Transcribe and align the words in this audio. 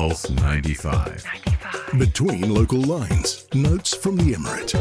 Pulse 0.00 0.30
95. 0.30 1.26
Between 1.98 2.54
local 2.54 2.80
lines, 2.80 3.46
notes 3.52 3.94
from 3.94 4.16
the 4.16 4.32
Emirate. 4.32 4.72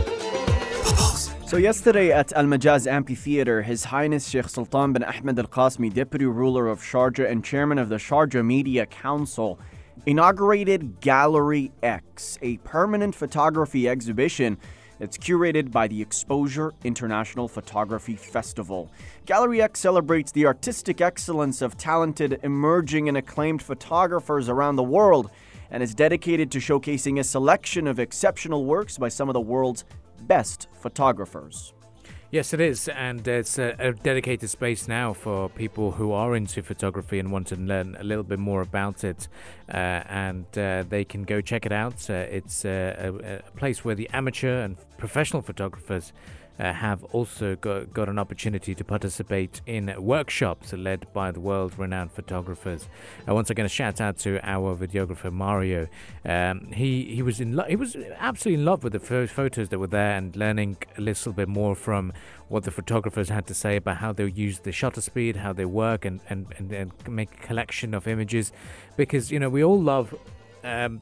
So 1.46 1.58
yesterday 1.58 2.14
at 2.14 2.32
Al 2.32 2.46
Majaz 2.46 2.90
Amphitheater, 2.90 3.62
His 3.62 3.84
Highness 3.84 4.30
Sheikh 4.30 4.48
Sultan 4.48 4.94
bin 4.94 5.04
Ahmed 5.04 5.38
Al 5.38 5.48
Qasimi, 5.48 5.94
Deputy 5.94 6.24
Ruler 6.24 6.68
of 6.68 6.80
Sharjah 6.80 7.30
and 7.30 7.44
Chairman 7.44 7.78
of 7.80 7.90
the 7.90 7.98
Sharjah 7.98 8.46
Media 8.46 8.86
Council, 8.86 9.60
inaugurated 10.06 11.02
Gallery 11.02 11.74
X, 11.84 12.40
a 12.42 12.56
permanent 12.60 13.14
photography 13.14 13.90
exhibition 13.90 14.58
that's 15.00 15.18
curated 15.18 15.72
by 15.72 15.88
the 15.88 16.06
Xposure 16.06 16.74
International 16.84 17.48
Photography 17.48 18.16
Festival. 18.16 18.92
Gallery 19.26 19.62
X 19.62 19.80
celebrates 19.80 20.32
the 20.32 20.46
artistic 20.46 21.02
excellence 21.02 21.62
of 21.62 21.78
talented, 21.78 22.40
emerging, 22.44 23.08
and 23.08 23.18
acclaimed 23.18 23.62
photographers 23.62 24.50
around 24.50 24.76
the 24.76 24.84
world 24.84 25.32
and 25.72 25.82
is 25.82 25.96
dedicated 25.96 26.52
to 26.52 26.60
showcasing 26.60 27.20
a 27.20 27.24
selection 27.24 27.88
of 27.88 28.00
exceptional 28.00 28.66
works 28.66 28.98
by 28.98 29.08
some 29.08 29.30
of 29.30 29.34
the 29.34 29.42
world's 29.42 29.86
best 30.28 30.68
photographers. 30.74 31.74
Yes, 32.32 32.54
it 32.54 32.62
is, 32.62 32.88
and 32.90 33.28
it's 33.28 33.58
a, 33.58 33.76
a, 33.80 33.92
dedicated 33.92 34.52
space 34.52 34.88
now 34.88 35.14
for 35.14 35.50
people 35.50 35.90
who 35.90 36.12
are 36.12 36.36
into 36.36 36.62
photography 36.62 37.18
and 37.18 37.32
want 37.32 37.48
to 37.48 37.56
learn 37.56 37.98
a 38.00 38.04
little 38.04 38.24
bit 38.24 38.38
more 38.38 38.62
about 38.62 39.04
it. 39.04 39.28
Uh, 39.68 39.78
and 40.08 40.46
uh, 40.56 40.84
they 40.88 41.04
can 41.04 41.24
go 41.24 41.42
check 41.42 41.66
it 41.66 41.72
out. 41.72 42.08
Uh, 42.08 42.14
it's 42.14 42.66
a, 42.66 43.42
a, 43.48 43.58
place 43.58 43.84
where 43.84 43.96
the 43.96 44.08
amateur 44.14 44.62
and 44.62 44.78
professional 45.00 45.42
photographers 45.42 46.14
uh, 46.60 46.74
have 46.74 47.04
also 47.06 47.56
got, 47.56 47.94
got 47.94 48.10
an 48.10 48.20
opportunity 48.20 48.76
to 48.76 48.84
participate 48.84 49.62
in 49.66 49.94
workshops 49.98 50.74
led 50.74 51.12
by 51.14 51.32
the 51.32 51.40
world 51.40 51.78
renowned 51.78 52.12
photographers. 52.12 52.90
Uh, 53.28 53.34
once 53.34 53.50
again, 53.50 53.66
a 53.66 53.70
shout 53.70 54.02
out 54.02 54.18
to 54.18 54.40
our 54.48 54.76
videographer 54.76 55.32
Mario. 55.32 55.88
Um, 56.26 56.72
he 56.72 57.16
he 57.16 57.22
was 57.22 57.40
in 57.40 57.56
lo- 57.56 57.66
he 57.68 57.76
was 57.76 57.96
absolutely 58.18 58.62
in 58.62 58.66
love 58.66 58.84
with 58.84 58.94
the 58.94 59.00
first 59.00 59.34
photos 59.34 59.70
that 59.70 59.80
were 59.80 59.88
there 59.88 60.16
and 60.18 60.36
learning 60.36 60.78
a 60.98 61.02
little 61.02 61.34
bit 61.34 61.48
more 61.48 61.76
from 61.76 62.14
what 62.50 62.64
the 62.64 62.72
photographers 62.72 63.30
had 63.30 63.46
to 63.48 63.54
say 63.54 63.76
about 63.76 63.98
how 63.98 64.12
they 64.12 64.26
use 64.26 64.60
the 64.60 64.72
shutter 64.72 65.02
speed, 65.02 65.36
how 65.38 65.54
they 65.54 65.66
work, 65.66 66.04
and, 66.04 66.20
and, 66.30 66.48
and, 66.58 66.72
and 66.72 66.92
make 67.08 67.32
a 67.34 67.48
collection 67.48 67.94
of 67.94 68.08
images. 68.08 68.52
Because, 68.98 69.32
you 69.32 69.40
know, 69.40 69.50
we 69.50 69.64
all 69.64 69.80
love 69.80 70.16
um, 70.64 71.02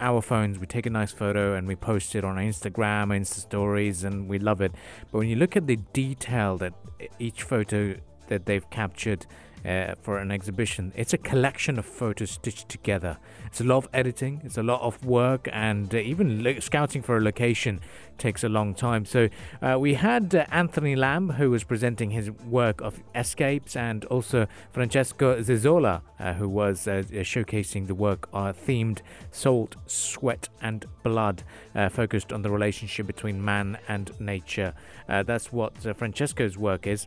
our 0.00 0.22
phones, 0.22 0.58
we 0.58 0.66
take 0.66 0.86
a 0.86 0.90
nice 0.90 1.12
photo 1.12 1.54
and 1.54 1.66
we 1.66 1.76
post 1.76 2.14
it 2.14 2.24
on 2.24 2.36
Instagram, 2.36 3.08
Insta 3.08 3.40
stories, 3.40 4.04
and 4.04 4.28
we 4.28 4.38
love 4.38 4.60
it. 4.60 4.72
But 5.10 5.18
when 5.18 5.28
you 5.28 5.36
look 5.36 5.56
at 5.56 5.66
the 5.66 5.76
detail 5.92 6.56
that 6.58 6.74
each 7.18 7.42
photo 7.42 7.96
that 8.28 8.46
they've 8.46 8.68
captured 8.70 9.26
uh, 9.64 9.94
for 10.00 10.18
an 10.18 10.30
exhibition. 10.30 10.92
It's 10.96 11.12
a 11.12 11.18
collection 11.18 11.78
of 11.78 11.86
photos 11.86 12.32
stitched 12.32 12.68
together. 12.68 13.18
It's 13.46 13.60
a 13.60 13.64
lot 13.64 13.78
of 13.78 13.88
editing, 13.92 14.40
it's 14.44 14.58
a 14.58 14.62
lot 14.62 14.80
of 14.82 15.04
work, 15.04 15.48
and 15.52 15.94
uh, 15.94 15.98
even 15.98 16.42
lo- 16.42 16.60
scouting 16.60 17.02
for 17.02 17.16
a 17.16 17.20
location 17.20 17.80
takes 18.18 18.44
a 18.44 18.48
long 18.48 18.74
time. 18.74 19.04
So 19.04 19.28
uh, 19.62 19.78
we 19.78 19.94
had 19.94 20.34
uh, 20.34 20.44
Anthony 20.50 20.96
Lamb, 20.96 21.30
who 21.30 21.50
was 21.50 21.64
presenting 21.64 22.10
his 22.10 22.30
work 22.30 22.80
of 22.80 23.00
escapes, 23.14 23.76
and 23.76 24.04
also 24.06 24.46
Francesco 24.72 25.40
Zizola, 25.40 26.02
uh, 26.18 26.34
who 26.34 26.48
was 26.48 26.86
uh, 26.86 27.02
showcasing 27.10 27.86
the 27.86 27.94
work 27.94 28.30
themed 28.32 29.00
Salt, 29.30 29.76
Sweat, 29.86 30.48
and 30.60 30.86
Blood, 31.02 31.42
focused 31.90 32.32
on 32.32 32.42
the 32.42 32.50
relationship 32.50 33.06
between 33.06 33.44
man 33.44 33.78
and 33.88 34.12
nature. 34.20 34.74
that's 35.06 35.52
what 35.52 35.74
Francesco's 35.96 36.58
work 36.58 36.86
is. 36.86 37.06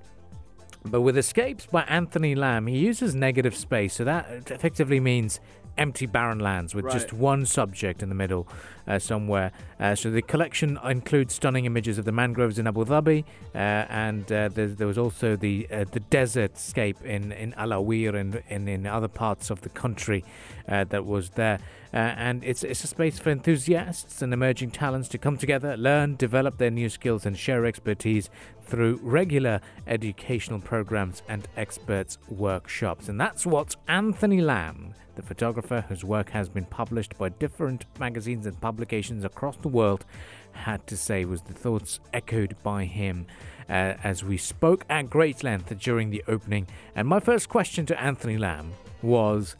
But 0.83 1.01
with 1.01 1.17
Escapes 1.17 1.67
by 1.67 1.83
Anthony 1.83 2.33
Lamb, 2.33 2.67
he 2.67 2.77
uses 2.77 3.13
negative 3.13 3.55
space, 3.55 3.93
so 3.93 4.03
that 4.03 4.49
effectively 4.49 4.99
means 4.99 5.39
empty 5.77 6.05
barren 6.05 6.39
lands 6.39 6.75
with 6.75 6.85
right. 6.85 6.93
just 6.93 7.13
one 7.13 7.45
subject 7.45 8.03
in 8.03 8.09
the 8.09 8.15
middle 8.15 8.47
uh, 8.87 8.99
somewhere. 8.99 9.51
Uh, 9.79 9.95
so 9.95 10.11
the 10.11 10.21
collection 10.21 10.77
includes 10.83 11.33
stunning 11.33 11.65
images 11.65 11.97
of 11.97 12.05
the 12.05 12.11
mangroves 12.11 12.59
in 12.59 12.67
Abu 12.67 12.85
Dhabi, 12.85 13.23
uh, 13.55 13.57
and 13.57 14.31
uh, 14.31 14.49
there 14.51 14.87
was 14.87 14.97
also 14.97 15.35
the 15.35 15.67
uh, 15.71 15.85
the 15.91 15.99
desert 15.99 16.57
scape 16.57 17.01
in 17.03 17.31
in 17.31 17.53
Al 17.55 17.69
Awir 17.69 18.15
and, 18.15 18.43
and, 18.49 18.67
in 18.67 18.85
other 18.85 19.07
parts 19.07 19.49
of 19.49 19.61
the 19.61 19.69
country 19.69 20.23
uh, 20.67 20.83
that 20.85 21.05
was 21.05 21.31
there. 21.31 21.59
and 21.93 22.43
it's 22.43 22.63
it's 22.63 22.83
a 22.83 22.87
space 22.87 23.19
for 23.19 23.29
enthusiasts 23.31 24.21
and 24.21 24.33
emerging 24.33 24.71
talents 24.71 25.07
to 25.09 25.17
come 25.17 25.37
together, 25.37 25.77
learn, 25.77 26.15
develop 26.15 26.57
their 26.57 26.71
new 26.71 26.89
skills, 26.89 27.25
and 27.25 27.37
share 27.37 27.65
expertise 27.65 28.29
through 28.71 28.97
regular 29.03 29.59
educational 29.85 30.57
programs 30.57 31.23
and 31.27 31.45
experts 31.57 32.17
workshops. 32.29 33.09
And 33.09 33.19
that's 33.19 33.45
what 33.45 33.75
Anthony 33.89 34.39
Lamb, 34.39 34.93
the 35.15 35.21
photographer 35.21 35.83
whose 35.89 36.05
work 36.05 36.29
has 36.29 36.47
been 36.47 36.63
published 36.63 37.17
by 37.17 37.29
different 37.29 37.85
magazines 37.99 38.45
and 38.45 38.59
publications 38.61 39.25
across 39.25 39.57
the 39.57 39.67
world, 39.67 40.05
had 40.53 40.87
to 40.87 40.95
say 40.95 41.25
was 41.25 41.41
the 41.41 41.53
thoughts 41.53 41.99
echoed 42.13 42.55
by 42.63 42.85
him 42.85 43.27
uh, 43.67 43.95
as 44.03 44.23
we 44.23 44.37
spoke 44.37 44.85
at 44.89 45.09
great 45.09 45.43
length 45.43 45.77
during 45.77 46.09
the 46.09 46.23
opening. 46.29 46.65
And 46.95 47.09
my 47.09 47.19
first 47.19 47.49
question 47.49 47.85
to 47.87 48.01
Anthony 48.01 48.37
Lamb 48.37 48.71
was 49.01 49.57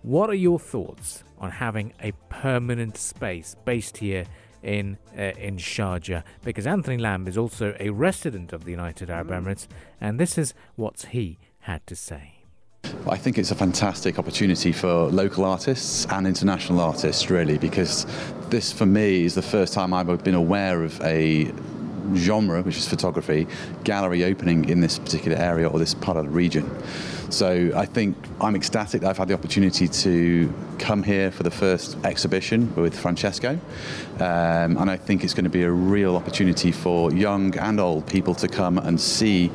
What 0.00 0.30
are 0.30 0.34
your 0.34 0.58
thoughts 0.58 1.22
on 1.38 1.50
having 1.50 1.92
a 2.00 2.12
permanent 2.30 2.96
space 2.96 3.56
based 3.66 3.98
here 3.98 4.24
in 4.64 4.98
uh, 5.16 5.22
in 5.38 5.58
Sharjah 5.58 6.24
because 6.44 6.66
Anthony 6.66 6.98
Lamb 6.98 7.28
is 7.28 7.38
also 7.38 7.76
a 7.78 7.90
resident 7.90 8.52
of 8.52 8.64
the 8.64 8.70
United 8.70 9.10
Arab 9.10 9.28
mm. 9.28 9.42
Emirates, 9.42 9.68
and 10.00 10.18
this 10.18 10.38
is 10.38 10.54
what 10.76 11.06
he 11.10 11.38
had 11.60 11.86
to 11.86 11.94
say. 11.94 12.34
I 13.06 13.16
think 13.16 13.38
it's 13.38 13.50
a 13.50 13.54
fantastic 13.54 14.18
opportunity 14.18 14.72
for 14.72 15.08
local 15.08 15.44
artists 15.44 16.06
and 16.06 16.26
international 16.26 16.80
artists, 16.80 17.30
really, 17.30 17.58
because 17.58 18.06
this 18.50 18.72
for 18.72 18.86
me 18.86 19.24
is 19.24 19.34
the 19.34 19.42
first 19.42 19.72
time 19.72 19.94
I've 19.94 20.24
been 20.24 20.34
aware 20.34 20.82
of 20.82 21.00
a 21.02 21.52
genre, 22.14 22.62
which 22.62 22.76
is 22.76 22.88
photography, 22.88 23.46
gallery 23.84 24.24
opening 24.24 24.68
in 24.68 24.80
this 24.80 24.98
particular 24.98 25.36
area 25.36 25.68
or 25.68 25.78
this 25.78 25.94
part 25.94 26.16
of 26.16 26.24
the 26.24 26.30
region. 26.30 26.68
So 27.30 27.72
I 27.74 27.86
think 27.86 28.16
I'm 28.40 28.54
ecstatic 28.54 29.00
that 29.00 29.10
I've 29.10 29.18
had 29.18 29.28
the 29.28 29.34
opportunity 29.34 29.88
to 29.88 30.52
come 30.78 31.02
here 31.02 31.30
for 31.30 31.42
the 31.42 31.50
first 31.50 31.96
exhibition 32.04 32.72
with 32.76 32.98
Francesco. 32.98 33.58
Um, 34.20 34.76
and 34.76 34.90
I 34.90 34.96
think 34.96 35.24
it's 35.24 35.34
going 35.34 35.44
to 35.44 35.50
be 35.50 35.62
a 35.62 35.70
real 35.70 36.16
opportunity 36.16 36.70
for 36.70 37.12
young 37.12 37.56
and 37.58 37.80
old 37.80 38.06
people 38.06 38.34
to 38.36 38.48
come 38.48 38.78
and 38.78 39.00
see 39.00 39.48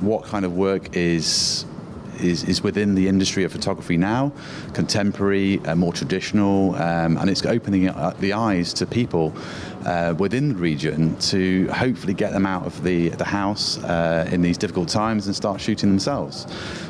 what 0.00 0.24
kind 0.24 0.44
of 0.44 0.56
work 0.56 0.96
is 0.96 1.66
is, 2.20 2.44
is 2.44 2.62
within 2.62 2.94
the 2.94 3.08
industry 3.08 3.44
of 3.44 3.52
photography 3.52 3.96
now, 3.96 4.32
contemporary, 4.72 5.60
uh, 5.66 5.74
more 5.74 5.92
traditional, 5.92 6.74
um, 6.76 7.16
and 7.18 7.30
it's 7.30 7.44
opening 7.44 7.84
the 8.20 8.32
eyes 8.32 8.72
to 8.74 8.86
people 8.86 9.34
uh, 9.86 10.14
within 10.18 10.48
the 10.48 10.54
region 10.54 11.16
to 11.18 11.68
hopefully 11.68 12.12
get 12.12 12.32
them 12.32 12.44
out 12.44 12.66
of 12.66 12.82
the, 12.82 13.08
the 13.10 13.24
house 13.24 13.78
uh, 13.84 14.28
in 14.32 14.42
these 14.42 14.58
difficult 14.58 14.88
times 14.88 15.26
and 15.26 15.36
start 15.36 15.60
shooting 15.60 15.88
themselves. 15.88 16.46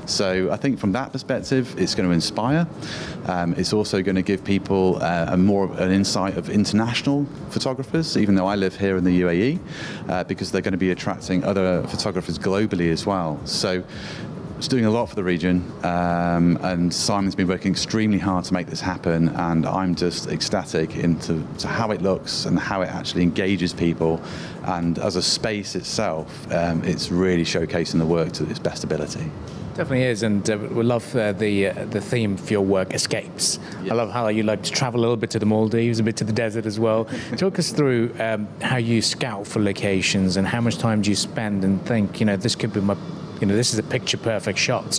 So 0.07 0.51
I 0.51 0.57
think 0.57 0.79
from 0.79 0.93
that 0.93 1.13
perspective, 1.13 1.75
it's 1.79 1.95
going 1.95 2.09
to 2.09 2.15
inspire. 2.15 2.67
Um, 3.27 3.55
it's 3.55 3.73
also 3.73 4.03
going 4.03 4.15
to 4.15 4.23
give 4.23 4.45
people 4.45 5.03
uh, 5.03 5.27
a 5.31 5.37
more 5.37 5.71
an 5.79 5.91
insight 5.91 6.37
of 6.37 6.49
international 6.49 7.27
photographers, 7.51 8.17
even 8.17 8.35
though 8.35 8.47
I 8.47 8.55
live 8.55 8.77
here 8.77 8.97
in 8.97 9.05
the 9.05 9.21
UAE, 9.23 9.59
uh, 10.09 10.25
because 10.25 10.53
they're 10.53 10.63
going 10.63 10.73
to 10.73 10.79
be 10.79 10.93
attracting 10.93 11.45
other 11.45 11.83
photographers 11.89 12.39
globally 12.39 12.91
as 12.93 13.05
well. 13.05 13.41
So 13.45 13.83
it's 14.57 14.69
doing 14.69 14.87
a 14.87 14.91
lot 14.91 15.07
for 15.07 15.15
the 15.15 15.25
region, 15.25 15.71
um, 15.85 16.59
and 16.63 16.93
Simon's 16.93 17.35
been 17.35 17.49
working 17.49 17.73
extremely 17.73 18.19
hard 18.19 18.45
to 18.47 18.55
make 18.55 18.67
this 18.67 18.81
happen. 18.81 19.29
And 19.29 19.67
I'm 19.67 19.95
just 19.95 20.29
ecstatic 20.29 20.97
into 20.97 21.45
how 21.67 21.91
it 21.91 22.01
looks 22.01 22.47
and 22.47 22.59
how 22.59 22.81
it 22.81 22.89
actually 22.89 23.23
engages 23.23 23.75
people. 23.75 24.21
And 24.65 24.99
as 24.99 25.17
a 25.17 25.23
space 25.23 25.77
itself, 25.77 26.51
um, 26.53 26.83
it's 26.85 27.11
really 27.11 27.45
showcasing 27.45 27.99
the 27.99 28.07
work 28.07 28.33
to 28.33 28.49
its 28.49 28.59
best 28.59 28.83
ability. 28.83 29.31
Definitely 29.75 30.05
is, 30.05 30.23
and 30.23 30.49
uh, 30.49 30.57
we 30.57 30.83
love 30.85 31.15
uh, 31.15 31.33
the 31.33 31.67
uh, 31.67 31.85
the 31.85 32.01
theme 32.01 32.39
for 32.39 32.51
your 32.51 32.65
work, 32.65 32.95
escapes. 32.95 33.59
I 33.91 33.93
love 33.93 34.11
how 34.11 34.29
you 34.29 34.43
like 34.43 34.63
to 34.63 34.71
travel 34.71 35.01
a 35.01 35.03
little 35.03 35.19
bit 35.19 35.29
to 35.33 35.39
the 35.39 35.45
Maldives, 35.45 35.99
a 35.99 36.03
bit 36.03 36.17
to 36.17 36.25
the 36.25 36.33
desert 36.33 36.65
as 36.65 36.81
well. 36.81 37.05
Talk 37.37 37.59
us 37.59 37.73
through 37.73 38.15
um, 38.19 38.49
how 38.63 38.79
you 38.79 39.03
scout 39.03 39.47
for 39.47 39.61
locations 39.61 40.39
and 40.39 40.47
how 40.47 40.63
much 40.63 40.79
time 40.79 41.03
do 41.03 41.11
you 41.11 41.17
spend 41.17 41.63
and 41.63 41.85
think, 41.85 42.21
you 42.21 42.25
know, 42.25 42.37
this 42.39 42.55
could 42.55 42.73
be 42.73 42.81
my 42.81 42.97
you 43.41 43.47
know, 43.47 43.55
this 43.55 43.73
is 43.73 43.79
a 43.79 43.83
picture 43.83 44.17
perfect 44.17 44.59
shot 44.59 44.99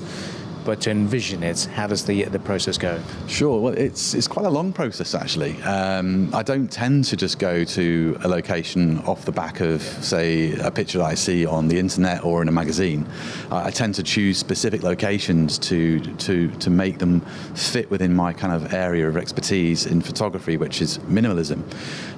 but 0.68 0.82
to 0.82 0.92
envision 0.92 1.44
it, 1.44 1.64
how 1.74 1.88
does 1.88 2.04
the 2.04 2.26
the 2.26 2.40
process 2.40 2.78
go? 2.78 3.02
Sure. 3.28 3.62
Well, 3.62 3.74
it's 3.74 4.14
it's 4.14 4.28
quite 4.28 4.46
a 4.46 4.50
long 4.50 4.74
process 4.74 5.16
actually. 5.16 5.54
Um, 5.64 6.30
I 6.36 6.44
don't 6.44 6.70
tend 6.70 7.06
to 7.06 7.16
just 7.16 7.40
go 7.40 7.64
to 7.64 8.18
a 8.26 8.28
location 8.28 9.00
off 9.06 9.24
the 9.24 9.32
back 9.32 9.62
of, 9.62 9.82
say, 9.82 10.52
a 10.60 10.70
picture 10.70 10.98
that 10.98 11.06
I 11.06 11.16
see 11.16 11.46
on 11.46 11.70
the 11.70 11.80
internet 11.80 12.26
or 12.26 12.42
in 12.42 12.50
a 12.50 12.52
magazine. 12.52 13.08
I, 13.50 13.68
I 13.68 13.72
tend 13.72 13.96
to 13.96 14.04
choose 14.04 14.38
specific 14.38 14.84
locations 14.84 15.58
to 15.70 16.02
to 16.26 16.52
to 16.52 16.70
make 16.70 17.00
them 17.00 17.22
fit 17.56 17.90
within 17.90 18.14
my 18.14 18.34
kind 18.34 18.52
of 18.54 18.74
area 18.74 19.08
of 19.08 19.16
expertise 19.16 19.86
in 19.86 20.02
photography, 20.02 20.58
which 20.58 20.82
is 20.82 20.98
minimalism. 21.08 21.62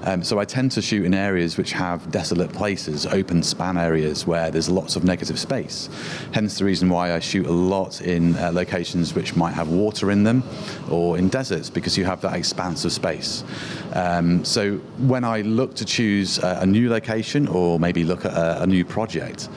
Um, 0.03 0.23
so 0.23 0.39
I 0.39 0.45
tend 0.45 0.71
to 0.71 0.81
shoot 0.81 1.05
in 1.05 1.13
areas 1.13 1.57
which 1.57 1.71
have 1.73 2.09
desolate 2.09 2.51
places, 2.53 3.05
open 3.05 3.43
span 3.43 3.77
areas 3.77 4.25
where 4.25 4.49
there's 4.49 4.69
lots 4.69 4.95
of 4.95 5.03
negative 5.03 5.37
space. 5.37 5.89
Hence 6.31 6.57
the 6.57 6.65
reason 6.65 6.89
why 6.89 7.13
I 7.13 7.19
shoot 7.19 7.45
a 7.45 7.51
lot 7.51 8.01
in 8.01 8.38
uh, 8.39 8.51
locations 8.51 9.13
which 9.13 9.35
might 9.35 9.53
have 9.53 9.69
water 9.69 10.11
in 10.11 10.23
them 10.23 10.43
or 10.89 11.17
in 11.17 11.29
deserts 11.29 11.69
because 11.69 11.97
you 11.97 12.05
have 12.05 12.21
that 12.21 12.35
expanse 12.35 12.85
of 12.85 12.91
space. 12.91 13.43
Um, 13.93 14.43
so 14.45 14.77
when 14.97 15.23
I 15.23 15.41
look 15.41 15.75
to 15.75 15.85
choose 15.85 16.37
a, 16.39 16.59
a 16.61 16.65
new 16.65 16.89
location 16.89 17.47
or 17.47 17.79
maybe 17.79 18.03
look 18.03 18.25
at 18.25 18.33
a, 18.33 18.63
a 18.63 18.67
new 18.67 18.85
project, 18.85 19.49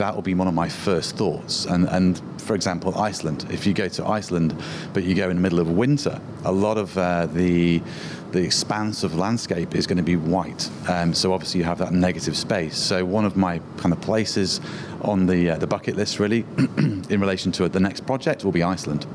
that 0.00 0.14
will 0.14 0.22
be 0.22 0.34
one 0.34 0.48
of 0.48 0.54
my 0.54 0.68
first 0.68 1.16
thoughts. 1.16 1.66
And, 1.66 1.86
and 1.88 2.20
for 2.40 2.54
example, 2.54 2.98
Iceland. 2.98 3.46
If 3.50 3.66
you 3.66 3.74
go 3.74 3.88
to 3.88 4.06
Iceland, 4.06 4.56
but 4.94 5.04
you 5.04 5.14
go 5.14 5.28
in 5.28 5.36
the 5.36 5.42
middle 5.42 5.60
of 5.60 5.70
winter, 5.70 6.20
a 6.44 6.52
lot 6.52 6.78
of 6.78 6.96
uh, 6.96 7.26
the 7.26 7.82
the 8.32 8.42
expanse 8.42 9.02
of 9.04 9.16
landscape 9.16 9.74
is 9.74 9.86
going 9.86 9.96
to 9.96 10.02
be 10.02 10.16
white. 10.16 10.70
Um, 10.88 11.12
so 11.14 11.32
obviously 11.32 11.58
you 11.58 11.64
have 11.64 11.78
that 11.78 11.92
negative 11.92 12.36
space. 12.36 12.76
So 12.76 13.04
one 13.04 13.24
of 13.24 13.36
my 13.36 13.60
kind 13.76 13.92
of 13.92 14.00
places 14.00 14.60
on 15.02 15.26
the 15.26 15.50
uh, 15.50 15.58
the 15.58 15.66
bucket 15.66 15.96
list, 15.96 16.18
really, 16.18 16.44
in 16.76 17.20
relation 17.20 17.52
to 17.52 17.68
the 17.68 17.80
next 17.80 18.06
project, 18.06 18.44
will 18.44 18.52
be 18.52 18.62
Iceland 18.62 19.06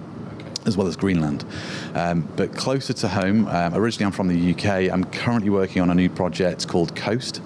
as 0.65 0.75
well 0.75 0.87
as 0.87 0.95
Greenland. 0.95 1.45
Um, 1.93 2.27
but 2.35 2.55
closer 2.55 2.93
to 2.93 3.07
home, 3.07 3.47
um, 3.47 3.75
originally 3.75 4.05
I'm 4.05 4.11
from 4.11 4.27
the 4.27 4.51
UK. 4.51 4.91
I'm 4.91 5.03
currently 5.03 5.49
working 5.49 5.81
on 5.81 5.89
a 5.89 5.95
new 5.95 6.09
project 6.09 6.67
called 6.67 6.95
Coast. 6.95 7.41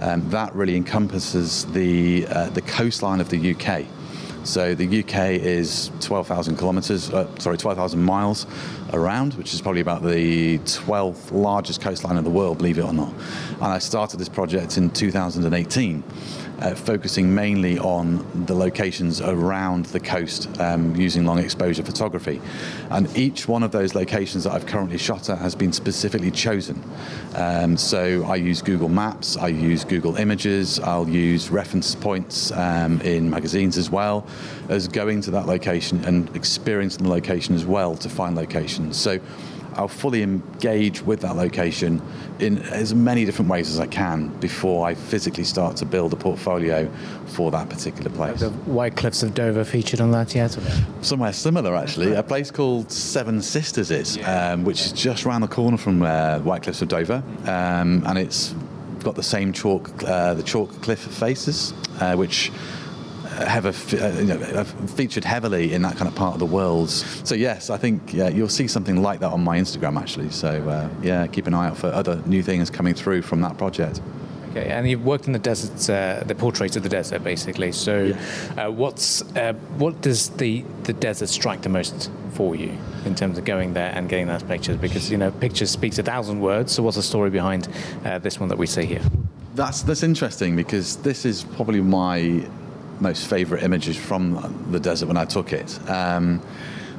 Um, 0.00 0.28
that 0.30 0.54
really 0.54 0.76
encompasses 0.76 1.66
the 1.66 2.26
uh, 2.28 2.48
the 2.50 2.62
coastline 2.62 3.20
of 3.20 3.28
the 3.28 3.54
UK. 3.54 3.86
So 4.44 4.74
the 4.74 5.00
UK 5.02 5.40
is 5.40 5.92
12,000 6.00 6.56
kilometres, 6.56 7.10
uh, 7.10 7.28
sorry, 7.38 7.56
12,000 7.56 8.02
miles 8.02 8.46
around, 8.92 9.34
which 9.34 9.54
is 9.54 9.60
probably 9.60 9.80
about 9.80 10.02
the 10.02 10.58
12th 10.58 11.30
largest 11.30 11.80
coastline 11.80 12.16
in 12.16 12.24
the 12.24 12.30
world, 12.30 12.58
believe 12.58 12.78
it 12.78 12.82
or 12.82 12.92
not. 12.92 13.12
And 13.54 13.64
I 13.64 13.78
started 13.78 14.18
this 14.18 14.28
project 14.28 14.78
in 14.78 14.90
2018 14.90 16.02
uh, 16.62 16.74
focusing 16.74 17.34
mainly 17.34 17.78
on 17.78 18.24
the 18.46 18.54
locations 18.54 19.20
around 19.20 19.86
the 19.86 20.00
coast 20.00 20.48
um, 20.60 20.94
using 20.94 21.26
long 21.26 21.38
exposure 21.38 21.82
photography. 21.82 22.40
And 22.90 23.14
each 23.16 23.48
one 23.48 23.62
of 23.62 23.72
those 23.72 23.94
locations 23.94 24.44
that 24.44 24.52
I've 24.52 24.66
currently 24.66 24.98
shot 24.98 25.28
at 25.28 25.38
has 25.38 25.54
been 25.54 25.72
specifically 25.72 26.30
chosen. 26.30 26.82
Um, 27.34 27.76
so 27.76 28.24
I 28.24 28.36
use 28.36 28.62
Google 28.62 28.88
Maps, 28.88 29.36
I 29.36 29.48
use 29.48 29.84
Google 29.84 30.16
Images, 30.16 30.78
I'll 30.80 31.08
use 31.08 31.50
reference 31.50 31.94
points 31.94 32.52
um, 32.52 33.00
in 33.00 33.28
magazines 33.28 33.76
as 33.76 33.90
well 33.90 34.24
as 34.68 34.86
going 34.86 35.20
to 35.22 35.32
that 35.32 35.46
location 35.46 36.04
and 36.04 36.34
experiencing 36.36 37.02
the 37.02 37.10
location 37.10 37.54
as 37.54 37.66
well 37.66 37.96
to 37.96 38.08
find 38.08 38.36
locations. 38.36 38.96
So 38.96 39.18
I'll 39.74 39.88
fully 39.88 40.22
engage 40.22 41.02
with 41.02 41.20
that 41.20 41.36
location 41.36 42.02
in 42.38 42.58
as 42.58 42.94
many 42.94 43.24
different 43.24 43.50
ways 43.50 43.70
as 43.70 43.80
I 43.80 43.86
can 43.86 44.28
before 44.38 44.86
I 44.86 44.94
physically 44.94 45.44
start 45.44 45.76
to 45.76 45.84
build 45.84 46.12
a 46.12 46.16
portfolio 46.16 46.90
for 47.26 47.50
that 47.50 47.68
particular 47.68 48.10
place. 48.10 48.40
The 48.40 48.50
White 48.50 48.96
Cliffs 48.96 49.22
of 49.22 49.34
Dover 49.34 49.64
featured 49.64 50.00
on 50.00 50.10
that 50.12 50.34
yet? 50.34 50.56
Somewhere 51.00 51.32
similar, 51.32 51.76
actually. 51.76 52.14
A 52.14 52.22
place 52.22 52.50
called 52.50 52.90
Seven 52.90 53.40
Sisters 53.42 53.90
is, 53.90 54.18
um, 54.24 54.64
which 54.64 54.80
is 54.80 54.92
just 54.92 55.24
around 55.26 55.42
the 55.42 55.48
corner 55.48 55.76
from 55.76 56.02
uh, 56.02 56.38
White 56.40 56.62
Cliffs 56.62 56.82
of 56.82 56.88
Dover, 56.88 57.22
um, 57.44 58.02
and 58.06 58.18
it's 58.18 58.54
got 59.02 59.14
the 59.14 59.22
same 59.22 59.52
chalk, 59.52 59.90
uh, 60.04 60.34
the 60.34 60.42
chalk 60.42 60.70
cliff 60.82 61.00
faces, 61.00 61.74
uh, 62.00 62.14
which 62.14 62.50
have 63.46 63.66
a, 63.66 64.04
uh, 64.04 64.18
you 64.18 64.24
know, 64.24 64.64
featured 64.64 65.24
heavily 65.24 65.72
in 65.72 65.82
that 65.82 65.96
kind 65.96 66.08
of 66.08 66.14
part 66.14 66.34
of 66.34 66.40
the 66.40 66.46
world. 66.46 66.90
So 66.90 67.34
yes, 67.34 67.70
I 67.70 67.76
think 67.76 68.12
yeah, 68.12 68.28
you'll 68.28 68.48
see 68.48 68.68
something 68.68 69.02
like 69.02 69.20
that 69.20 69.32
on 69.32 69.42
my 69.42 69.58
Instagram 69.58 69.98
actually. 70.00 70.30
So 70.30 70.48
uh, 70.68 70.88
yeah, 71.02 71.26
keep 71.26 71.46
an 71.46 71.54
eye 71.54 71.68
out 71.68 71.76
for 71.76 71.88
other 71.88 72.22
new 72.26 72.42
things 72.42 72.70
coming 72.70 72.94
through 72.94 73.22
from 73.22 73.40
that 73.42 73.58
project. 73.58 74.00
Okay, 74.52 74.68
and 74.68 74.88
you've 74.88 75.04
worked 75.04 75.26
in 75.26 75.32
the 75.32 75.38
desert, 75.38 75.88
uh, 75.88 76.24
the 76.24 76.34
portraits 76.34 76.76
of 76.76 76.82
the 76.82 76.88
desert, 76.90 77.24
basically. 77.24 77.72
So, 77.72 78.02
yeah. 78.02 78.66
uh, 78.66 78.70
what's 78.70 79.22
uh, 79.34 79.54
what 79.78 80.02
does 80.02 80.28
the 80.28 80.62
the 80.82 80.92
desert 80.92 81.30
strike 81.30 81.62
the 81.62 81.70
most 81.70 82.10
for 82.34 82.54
you 82.54 82.76
in 83.06 83.14
terms 83.14 83.38
of 83.38 83.46
going 83.46 83.72
there 83.72 83.90
and 83.94 84.10
getting 84.10 84.26
those 84.26 84.42
pictures? 84.42 84.76
Because 84.76 85.10
you 85.10 85.16
know, 85.16 85.30
pictures 85.30 85.70
speaks 85.70 85.98
a 85.98 86.02
thousand 86.02 86.42
words. 86.42 86.72
So, 86.72 86.82
what's 86.82 86.98
the 86.98 87.02
story 87.02 87.30
behind 87.30 87.66
uh, 88.04 88.18
this 88.18 88.38
one 88.38 88.50
that 88.50 88.58
we 88.58 88.66
see 88.66 88.84
here? 88.84 89.00
That's 89.54 89.80
that's 89.80 90.02
interesting 90.02 90.54
because 90.54 90.96
this 90.98 91.24
is 91.24 91.44
probably 91.44 91.80
my 91.80 92.46
most 93.02 93.26
favourite 93.26 93.64
images 93.64 93.96
from 93.96 94.68
the 94.70 94.80
desert 94.80 95.06
when 95.06 95.16
I 95.16 95.24
took 95.24 95.52
it. 95.52 95.78
Um, 95.90 96.40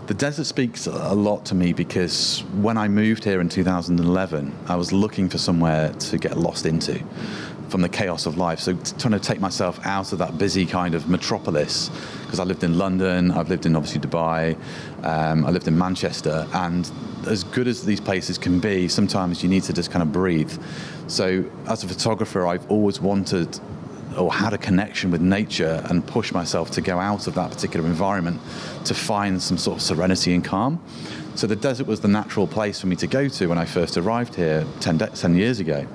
the 0.05 0.13
desert 0.13 0.43
speaks 0.43 0.85
a 0.85 1.15
lot 1.15 1.45
to 1.45 1.55
me 1.55 1.71
because 1.71 2.41
when 2.55 2.77
I 2.77 2.89
moved 2.89 3.23
here 3.23 3.39
in 3.39 3.47
2011, 3.47 4.53
I 4.67 4.75
was 4.75 4.91
looking 4.91 5.29
for 5.29 5.37
somewhere 5.37 5.93
to 5.93 6.17
get 6.17 6.37
lost 6.37 6.65
into 6.65 7.01
from 7.69 7.81
the 7.81 7.89
chaos 7.89 8.25
of 8.25 8.37
life. 8.37 8.59
So 8.59 8.73
trying 8.73 9.13
to 9.13 9.19
take 9.19 9.39
myself 9.39 9.79
out 9.85 10.11
of 10.11 10.19
that 10.19 10.37
busy 10.37 10.65
kind 10.65 10.93
of 10.93 11.07
metropolis 11.07 11.89
because 12.23 12.39
I 12.39 12.43
lived 12.43 12.63
in 12.65 12.77
London, 12.77 13.31
I've 13.31 13.49
lived 13.49 13.65
in 13.65 13.75
obviously 13.77 14.01
Dubai, 14.01 14.57
um, 15.03 15.45
I 15.45 15.51
lived 15.51 15.67
in 15.67 15.77
Manchester, 15.77 16.47
and 16.53 16.91
as 17.25 17.45
good 17.45 17.67
as 17.67 17.85
these 17.85 18.01
places 18.01 18.37
can 18.37 18.59
be, 18.59 18.89
sometimes 18.89 19.41
you 19.41 19.49
need 19.49 19.63
to 19.63 19.73
just 19.73 19.89
kind 19.89 20.03
of 20.03 20.11
breathe. 20.11 20.51
So 21.07 21.45
as 21.67 21.83
a 21.83 21.87
photographer, 21.87 22.45
I've 22.45 22.69
always 22.69 22.99
wanted 22.99 23.59
or 24.17 24.33
had 24.33 24.53
a 24.53 24.57
connection 24.57 25.11
with 25.11 25.21
nature 25.21 25.81
and 25.89 26.05
pushed 26.05 26.33
myself 26.33 26.71
to 26.71 26.81
go 26.81 26.99
out 26.99 27.27
of 27.27 27.35
that 27.35 27.51
particular 27.51 27.85
environment 27.85 28.39
to 28.85 28.93
find 28.93 29.41
some 29.41 29.57
sort 29.57 29.77
of 29.77 29.83
serenity 29.83 30.33
and 30.33 30.43
calm. 30.43 30.81
So 31.35 31.47
the 31.47 31.55
desert 31.55 31.87
was 31.87 32.01
the 32.01 32.07
natural 32.07 32.47
place 32.47 32.79
for 32.79 32.87
me 32.87 32.95
to 32.97 33.07
go 33.07 33.27
to 33.27 33.47
when 33.47 33.57
I 33.57 33.65
first 33.65 33.97
arrived 33.97 34.35
here 34.35 34.65
10, 34.81 34.97
de- 34.97 35.07
10 35.07 35.35
years 35.35 35.59
ago. 35.59 35.87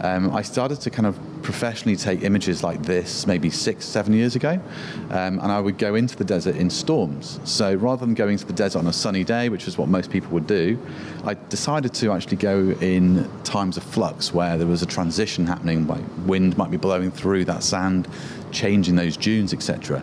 Um, 0.00 0.34
I 0.34 0.42
started 0.42 0.80
to 0.82 0.90
kind 0.90 1.06
of 1.06 1.18
professionally 1.42 1.96
take 1.96 2.22
images 2.22 2.62
like 2.62 2.82
this 2.82 3.26
maybe 3.26 3.50
six, 3.50 3.84
seven 3.84 4.12
years 4.12 4.36
ago, 4.36 4.60
um, 5.10 5.38
and 5.40 5.52
I 5.52 5.60
would 5.60 5.78
go 5.78 5.94
into 5.94 6.16
the 6.16 6.24
desert 6.24 6.56
in 6.56 6.70
storms. 6.70 7.40
So 7.44 7.74
rather 7.74 8.04
than 8.04 8.14
going 8.14 8.38
to 8.38 8.46
the 8.46 8.52
desert 8.52 8.78
on 8.78 8.86
a 8.86 8.92
sunny 8.92 9.24
day, 9.24 9.48
which 9.48 9.66
is 9.66 9.76
what 9.76 9.88
most 9.88 10.10
people 10.10 10.30
would 10.30 10.46
do, 10.46 10.78
I 11.24 11.34
decided 11.34 11.94
to 11.94 12.12
actually 12.12 12.36
go 12.36 12.70
in 12.80 13.28
times 13.42 13.76
of 13.76 13.82
flux 13.82 14.32
where 14.32 14.56
there 14.56 14.66
was 14.66 14.82
a 14.82 14.86
transition 14.86 15.46
happening, 15.46 15.86
like 15.86 16.04
wind 16.26 16.56
might 16.56 16.70
be 16.70 16.76
blowing 16.76 17.10
through 17.10 17.46
that 17.46 17.62
sand, 17.62 18.08
changing 18.52 18.96
those 18.96 19.16
dunes, 19.16 19.52
etc 19.52 20.02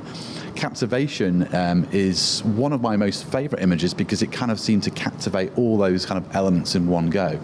captivation 0.56 1.54
um, 1.54 1.88
is 1.92 2.42
one 2.44 2.72
of 2.72 2.82
my 2.82 2.96
most 2.96 3.26
favorite 3.26 3.62
images 3.62 3.94
because 3.94 4.22
it 4.22 4.32
kind 4.32 4.52
of 4.52 4.60
seemed 4.60 4.84
to 4.84 4.92
captivate 4.92 5.52
all 5.58 5.78
those 5.78 6.06
kind 6.06 6.24
of 6.24 6.36
elements 6.36 6.76
in 6.76 6.88
one 6.88 7.10
go. 7.10 7.40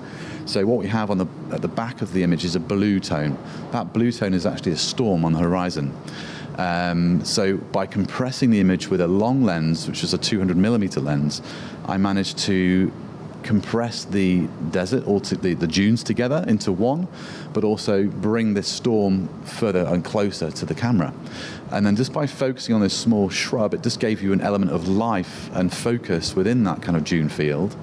So 0.51 0.65
what 0.65 0.79
we 0.79 0.87
have 0.87 1.09
on 1.09 1.17
the 1.17 1.27
at 1.51 1.61
the 1.61 1.69
back 1.69 2.01
of 2.01 2.11
the 2.11 2.23
image 2.23 2.43
is 2.43 2.57
a 2.57 2.59
blue 2.59 2.99
tone. 2.99 3.37
That 3.71 3.93
blue 3.93 4.11
tone 4.11 4.33
is 4.33 4.45
actually 4.45 4.73
a 4.73 4.77
storm 4.77 5.23
on 5.23 5.31
the 5.31 5.39
horizon. 5.39 5.95
Um, 6.57 7.23
so 7.23 7.55
by 7.55 7.85
compressing 7.85 8.49
the 8.49 8.59
image 8.59 8.89
with 8.89 8.99
a 8.99 9.07
long 9.07 9.43
lens, 9.45 9.87
which 9.87 10.03
is 10.03 10.13
a 10.13 10.17
200 10.17 10.57
millimeter 10.57 10.99
lens, 10.99 11.41
I 11.85 11.95
managed 11.95 12.37
to 12.39 12.91
compress 13.43 14.03
the 14.03 14.47
desert 14.71 15.07
or 15.07 15.21
the, 15.21 15.53
the 15.53 15.67
dunes 15.67 16.03
together 16.03 16.43
into 16.47 16.73
one, 16.73 17.07
but 17.53 17.63
also 17.63 18.03
bring 18.03 18.53
this 18.53 18.67
storm 18.67 19.29
further 19.45 19.85
and 19.87 20.03
closer 20.03 20.51
to 20.51 20.65
the 20.65 20.75
camera. 20.75 21.13
And 21.71 21.85
then 21.85 21.95
just 21.95 22.11
by 22.11 22.27
focusing 22.27 22.75
on 22.75 22.81
this 22.81 22.95
small 22.95 23.29
shrub, 23.29 23.73
it 23.73 23.83
just 23.83 24.01
gave 24.01 24.21
you 24.21 24.33
an 24.33 24.41
element 24.41 24.71
of 24.71 24.89
life 24.89 25.49
and 25.53 25.73
focus 25.73 26.35
within 26.35 26.65
that 26.65 26.81
kind 26.81 26.97
of 26.97 27.05
dune 27.05 27.29
field. 27.29 27.75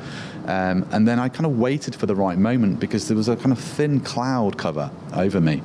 Um, 0.48 0.88
and 0.92 1.06
then 1.06 1.18
I 1.18 1.28
kind 1.28 1.44
of 1.44 1.58
waited 1.58 1.94
for 1.94 2.06
the 2.06 2.16
right 2.16 2.38
moment 2.38 2.80
because 2.80 3.06
there 3.06 3.16
was 3.16 3.28
a 3.28 3.36
kind 3.36 3.52
of 3.52 3.58
thin 3.58 4.00
cloud 4.00 4.56
cover 4.56 4.90
over 5.12 5.42
me. 5.42 5.62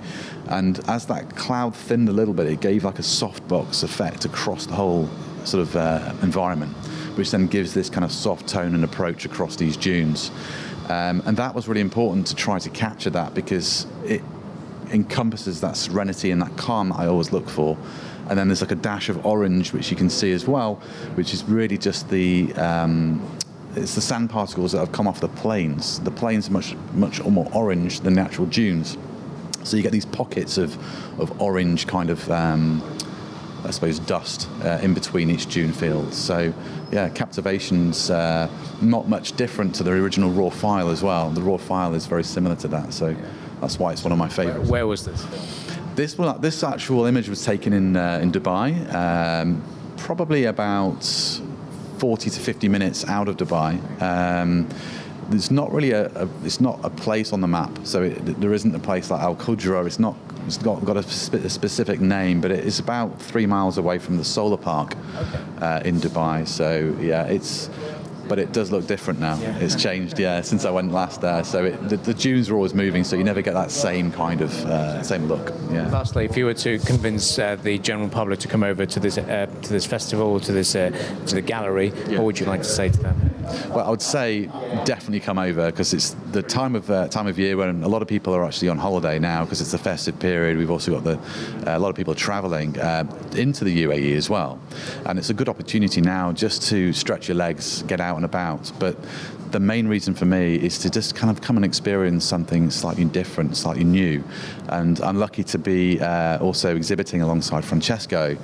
And 0.50 0.78
as 0.90 1.06
that 1.06 1.38
cloud 1.38 1.74
thinned 1.74 2.10
a 2.10 2.12
little 2.12 2.34
bit, 2.34 2.48
it 2.48 2.60
gave 2.60 2.84
like 2.84 3.00
a 3.00 3.04
softbox 3.04 3.86
effect 3.86 4.26
across 4.26 4.66
the 4.66 4.74
whole 4.74 5.10
sort 5.46 5.62
of 5.62 5.76
uh, 5.78 6.14
environment, 6.22 6.74
which 7.16 7.32
then 7.32 7.48
gives 7.48 7.74
this 7.74 7.90
kind 7.90 8.04
of 8.04 8.12
soft 8.12 8.46
tone 8.46 8.76
and 8.76 8.84
approach 8.84 9.24
across 9.24 9.56
these 9.56 9.78
dunes. 9.78 10.32
Um, 10.90 11.24
and 11.26 11.38
that 11.38 11.56
was 11.56 11.70
really 11.70 11.80
important 11.80 12.28
to 12.28 12.36
try 12.36 12.60
to 12.60 12.70
capture 12.70 13.10
that 13.12 13.34
because 13.34 13.88
it 14.04 14.22
encompasses 14.92 15.62
that 15.62 15.78
serenity 15.78 16.32
and 16.32 16.42
that 16.42 16.58
calm 16.58 16.90
that 16.90 17.00
I 17.00 17.08
always 17.08 17.32
look 17.32 17.50
for. 17.50 17.78
And 18.30 18.38
then 18.38 18.50
there's 18.50 18.62
like 18.62 18.72
a 18.72 18.76
dash 18.76 19.08
of 19.08 19.26
orange, 19.26 19.72
which 19.72 19.92
you 19.92 19.96
can 19.96 20.10
see 20.10 20.34
as 20.34 20.46
well, 20.46 20.76
which 21.16 21.34
is 21.34 21.46
really 21.46 21.78
just 21.78 22.10
the 22.10 22.54
um, 22.56 23.26
it's 23.76 23.96
the 23.96 24.02
sand 24.02 24.30
particles 24.30 24.72
that 24.74 24.80
have 24.80 24.92
come 24.92 25.08
off 25.08 25.20
the 25.20 25.28
plains. 25.28 26.00
The 26.00 26.12
plains 26.12 26.50
are 26.50 26.52
much 26.52 26.76
much 26.94 27.24
more 27.24 27.50
orange 27.54 28.02
than 28.02 28.14
the 28.14 28.22
actual 28.22 28.46
dunes, 28.46 28.98
so 29.64 29.78
you 29.78 29.84
get 29.84 29.92
these 29.92 30.06
pockets 30.06 30.58
of 30.58 30.78
of 31.20 31.42
orange 31.42 31.88
kind 31.88 32.10
of. 32.10 32.30
Um, 32.32 32.82
I 33.66 33.72
suppose 33.72 33.98
dust 33.98 34.50
uh, 34.62 34.80
in 34.82 34.94
between 34.94 35.30
each 35.30 35.46
dune 35.46 35.72
field. 35.72 36.14
So, 36.14 36.54
yeah, 36.92 37.08
Captivation's 37.08 38.10
uh, 38.10 38.50
not 38.82 39.08
much 39.08 39.38
different 39.38 39.74
to 39.76 39.84
the 39.84 39.92
original 39.92 40.32
raw 40.32 40.50
file 40.50 40.90
as 40.90 41.02
well. 41.02 41.30
The 41.30 41.42
raw 41.42 41.56
file 41.56 41.94
is 41.94 42.06
very 42.06 42.26
similar 42.26 42.58
to 42.58 42.68
that, 42.68 42.92
so 42.92 43.16
that's 43.62 43.80
why 43.80 43.94
it's 43.94 44.04
one 44.04 44.12
of 44.12 44.18
my 44.18 44.28
favourites. 44.28 44.70
Where, 44.70 44.86
where, 44.86 44.88
was 44.88 45.06
this? 45.06 45.26
This 45.96 46.18
one, 46.18 46.42
this 46.42 46.62
actual 46.62 47.06
image 47.06 47.30
was 47.30 47.46
taken 47.46 47.72
in 47.72 47.96
uh, 47.96 48.20
in 48.22 48.34
Dubai, 48.34 48.94
um, 48.94 49.64
probably 49.96 50.44
about 50.46 51.06
40 52.00 52.30
to 52.30 52.40
50 52.40 52.68
minutes 52.68 53.06
out 53.08 53.28
of 53.28 53.38
Dubai. 53.38 53.80
Um, 54.02 54.68
there's 55.30 55.52
not 55.52 55.72
really 55.72 55.92
a, 55.92 56.08
a, 56.16 56.30
it's 56.44 56.60
not 56.60 56.80
a 56.84 56.90
place 56.90 57.34
on 57.34 57.42
the 57.42 57.48
map. 57.48 57.72
So 57.84 58.04
it, 58.04 58.42
there 58.42 58.54
isn't 58.54 58.76
a 58.76 58.80
place 58.80 59.10
like 59.10 59.22
Al 59.22 59.36
Qudra. 59.36 59.86
It's 59.86 60.00
not 60.00 60.16
it's 60.46 60.58
got, 60.58 60.84
got 60.84 60.98
a, 60.98 61.04
spe- 61.04 61.36
a 61.36 61.50
specific 61.50 62.02
name, 62.02 62.42
but 62.42 62.52
it 62.52 62.66
is 62.66 62.80
about 62.80 63.22
three 63.22 63.46
miles 63.46 63.78
away 63.78 63.98
from 63.98 64.18
the 64.18 64.26
solar 64.26 64.58
park 64.58 64.96
uh, 65.62 65.82
in 65.86 66.00
Dubai. 66.02 66.48
So 66.48 66.96
yeah, 67.00 67.26
it's 67.26 67.70
but 68.28 68.40
it 68.40 68.52
does 68.52 68.72
look 68.72 68.88
different 68.88 69.20
now. 69.20 69.38
Yeah. 69.40 69.58
It's 69.60 69.76
changed, 69.76 70.20
yeah, 70.20 70.42
since 70.42 70.66
I 70.66 70.72
went 70.72 70.92
last 70.92 71.22
there. 71.22 71.44
So 71.44 71.66
it, 71.66 71.90
the, 71.90 71.98
the 71.98 72.14
dunes 72.14 72.50
are 72.50 72.56
always 72.56 72.74
moving, 72.74 73.04
so 73.04 73.16
you 73.16 73.24
never 73.24 73.42
get 73.42 73.54
that 73.54 73.72
same 73.72 74.12
kind 74.12 74.42
of 74.42 74.52
uh, 74.66 75.04
same 75.04 75.28
look. 75.28 75.54
Yeah. 75.72 75.90
Lastly, 75.90 76.26
if 76.26 76.38
you 76.38 76.46
were 76.46 76.54
to 76.56 76.80
convince 76.80 77.38
uh, 77.40 77.56
the 77.58 77.78
general 77.80 78.10
public 78.10 78.40
to 78.40 78.48
come 78.48 78.64
over 78.64 78.86
to 78.86 79.00
this 79.00 79.18
uh, 79.18 79.48
to 79.62 79.70
this 79.70 79.86
festival, 79.86 80.40
to 80.40 80.52
this 80.52 80.76
uh, 80.76 80.90
to 81.28 81.36
the 81.36 81.42
gallery, 81.42 81.92
Yeah. 82.08 82.18
what 82.18 82.26
would 82.26 82.40
you 82.40 82.46
like 82.46 82.62
to 82.62 82.70
say 82.70 82.90
to 82.90 82.98
them? 83.00 83.33
Well, 83.70 83.86
I 83.86 83.90
would 83.90 84.02
say 84.02 84.46
definitely 84.86 85.20
come 85.20 85.38
over 85.38 85.70
because 85.72 85.94
it's 85.94 86.12
the 86.32 86.42
time 86.42 86.76
of 86.76 86.90
uh, 86.90 87.08
time 87.08 87.28
of 87.28 87.38
year 87.38 87.58
when 87.58 87.84
a 87.84 87.88
lot 87.88 88.02
of 88.02 88.08
people 88.08 88.34
are 88.34 88.46
actually 88.46 88.70
on 88.70 88.78
holiday 88.78 89.20
now 89.20 89.44
because 89.44 89.62
it's 89.62 89.72
the 89.72 89.78
festive 89.78 90.20
period. 90.20 90.58
We've 90.58 90.72
also 90.72 90.92
got 90.92 91.04
the 91.04 91.18
uh, 91.70 91.78
a 91.78 91.80
lot 91.80 91.90
of 91.90 91.96
people 91.96 92.16
travelling 92.16 92.80
uh, 92.80 93.06
into 93.36 93.64
the 93.64 93.84
UAE 93.84 94.16
as 94.16 94.30
well, 94.30 94.60
and 95.06 95.20
it's 95.20 95.30
a 95.30 95.34
good 95.34 95.50
opportunity 95.50 96.02
now 96.02 96.32
just 96.32 96.64
to 96.70 96.94
stretch 96.94 97.28
your 97.28 97.36
legs, 97.36 97.84
get 97.84 98.00
out 98.00 98.16
and 98.16 98.26
about. 98.26 98.72
But 98.80 98.98
the 99.54 99.60
main 99.60 99.88
reason 99.88 100.16
for 100.16 100.26
me 100.26 100.56
is 100.56 100.80
to 100.80 100.90
just 100.90 101.14
kind 101.14 101.30
of 101.30 101.42
come 101.42 101.58
and 101.58 101.64
experience 101.64 102.26
something 102.26 102.72
slightly 102.72 103.06
different, 103.06 103.56
slightly 103.56 103.84
new. 103.84 104.24
And 104.74 105.00
I'm 105.02 105.20
lucky 105.20 105.44
to 105.44 105.58
be 105.60 106.00
uh, 106.00 106.40
also 106.40 106.76
exhibiting 106.76 107.22
alongside 107.22 107.64
Francesco, 107.64 108.36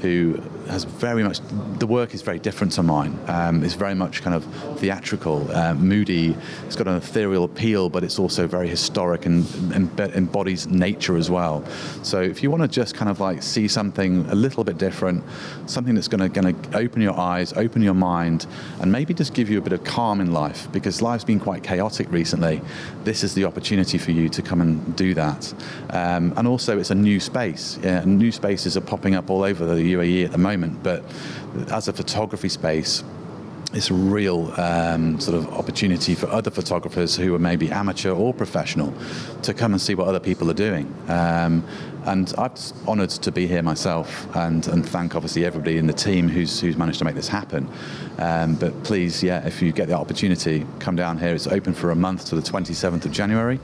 who 0.00 0.40
has 0.68 0.84
very 0.84 1.24
much, 1.24 1.40
the 1.78 1.86
work 1.86 2.14
is 2.14 2.22
very 2.22 2.38
different 2.38 2.72
to 2.74 2.82
mine. 2.82 3.18
Um, 3.26 3.64
it's 3.64 3.74
very 3.74 3.94
much 3.94 4.22
kind 4.22 4.36
of 4.36 4.44
theatrical, 4.78 5.50
uh, 5.50 5.74
moody. 5.74 6.36
It's 6.66 6.76
got 6.76 6.86
an 6.86 6.96
ethereal 6.96 7.44
appeal, 7.44 7.88
but 7.88 8.04
it's 8.04 8.18
also 8.18 8.46
very 8.46 8.68
historic 8.68 9.26
and, 9.26 9.46
and 9.72 10.00
embodies 10.14 10.66
nature 10.66 11.16
as 11.16 11.30
well. 11.30 11.64
So 12.02 12.20
if 12.20 12.42
you 12.42 12.50
want 12.50 12.62
to 12.62 12.68
just 12.68 12.94
kind 12.94 13.10
of 13.10 13.18
like 13.18 13.42
see 13.42 13.66
something 13.66 14.26
a 14.26 14.34
little 14.34 14.62
bit 14.62 14.78
different, 14.78 15.24
something 15.66 15.94
that's 15.94 16.08
going 16.08 16.20
to 16.20 16.28
going 16.28 16.54
to 16.54 16.76
open 16.76 17.00
your 17.02 17.18
eyes, 17.18 17.52
open 17.54 17.82
your 17.82 17.94
mind, 17.94 18.46
and 18.80 18.92
maybe 18.92 19.14
just 19.14 19.34
give 19.34 19.48
you 19.48 19.58
a 19.58 19.62
bit 19.62 19.72
of 19.72 19.82
calm 19.84 20.20
in 20.20 20.32
life 20.32 20.70
because 20.70 21.02
life's 21.02 21.24
been 21.24 21.40
quite 21.40 21.62
chaotic 21.62 22.10
recently. 22.12 22.60
This 23.04 23.24
is 23.24 23.34
the 23.34 23.44
opportunity 23.44 23.98
for 23.98 24.12
you 24.12 24.28
to 24.28 24.42
come 24.42 24.60
and 24.60 24.94
do 24.96 25.14
that. 25.14 25.52
Um, 25.90 26.34
and 26.36 26.46
also, 26.46 26.78
it's 26.78 26.90
a 26.90 26.94
new 26.94 27.20
space. 27.20 27.78
Yeah, 27.82 28.04
new 28.04 28.32
spaces 28.32 28.76
are 28.76 28.80
popping 28.82 29.14
up 29.14 29.30
all 29.30 29.42
over 29.42 29.64
the 29.64 29.94
UAE 29.94 30.24
at 30.24 30.32
the 30.32 30.38
moment, 30.38 30.82
but 30.82 31.04
as 31.70 31.88
a 31.88 31.92
photography 31.92 32.48
space, 32.48 33.02
it's 33.74 33.90
a 33.90 33.94
real 33.94 34.52
um, 34.58 35.20
sort 35.20 35.36
of 35.36 35.46
opportunity 35.52 36.14
for 36.14 36.26
other 36.28 36.50
photographers 36.50 37.14
who 37.16 37.34
are 37.34 37.38
maybe 37.38 37.70
amateur 37.70 38.12
or 38.12 38.32
professional 38.32 38.94
to 39.42 39.52
come 39.52 39.72
and 39.72 39.80
see 39.80 39.94
what 39.94 40.08
other 40.08 40.20
people 40.20 40.50
are 40.50 40.54
doing. 40.54 40.92
Um, 41.08 41.64
and 42.08 42.32
I'm 42.38 42.52
honoured 42.86 43.10
to 43.10 43.30
be 43.30 43.46
here 43.46 43.62
myself 43.62 44.34
and, 44.34 44.66
and 44.68 44.86
thank 44.88 45.14
obviously 45.14 45.44
everybody 45.44 45.76
in 45.76 45.86
the 45.86 45.92
team 45.92 46.28
who's, 46.28 46.58
who's 46.58 46.76
managed 46.76 46.98
to 47.00 47.04
make 47.04 47.14
this 47.14 47.28
happen. 47.28 47.70
Um, 48.18 48.54
but 48.54 48.82
please, 48.82 49.22
yeah, 49.22 49.46
if 49.46 49.60
you 49.62 49.72
get 49.72 49.88
the 49.88 49.94
opportunity, 49.94 50.66
come 50.80 50.96
down 50.96 51.18
here. 51.18 51.34
It's 51.34 51.46
open 51.46 51.74
for 51.74 51.90
a 51.90 51.94
month 51.94 52.24
to 52.26 52.34
the 52.34 52.40
27th 52.40 53.04
of 53.04 53.12
January, 53.12 53.60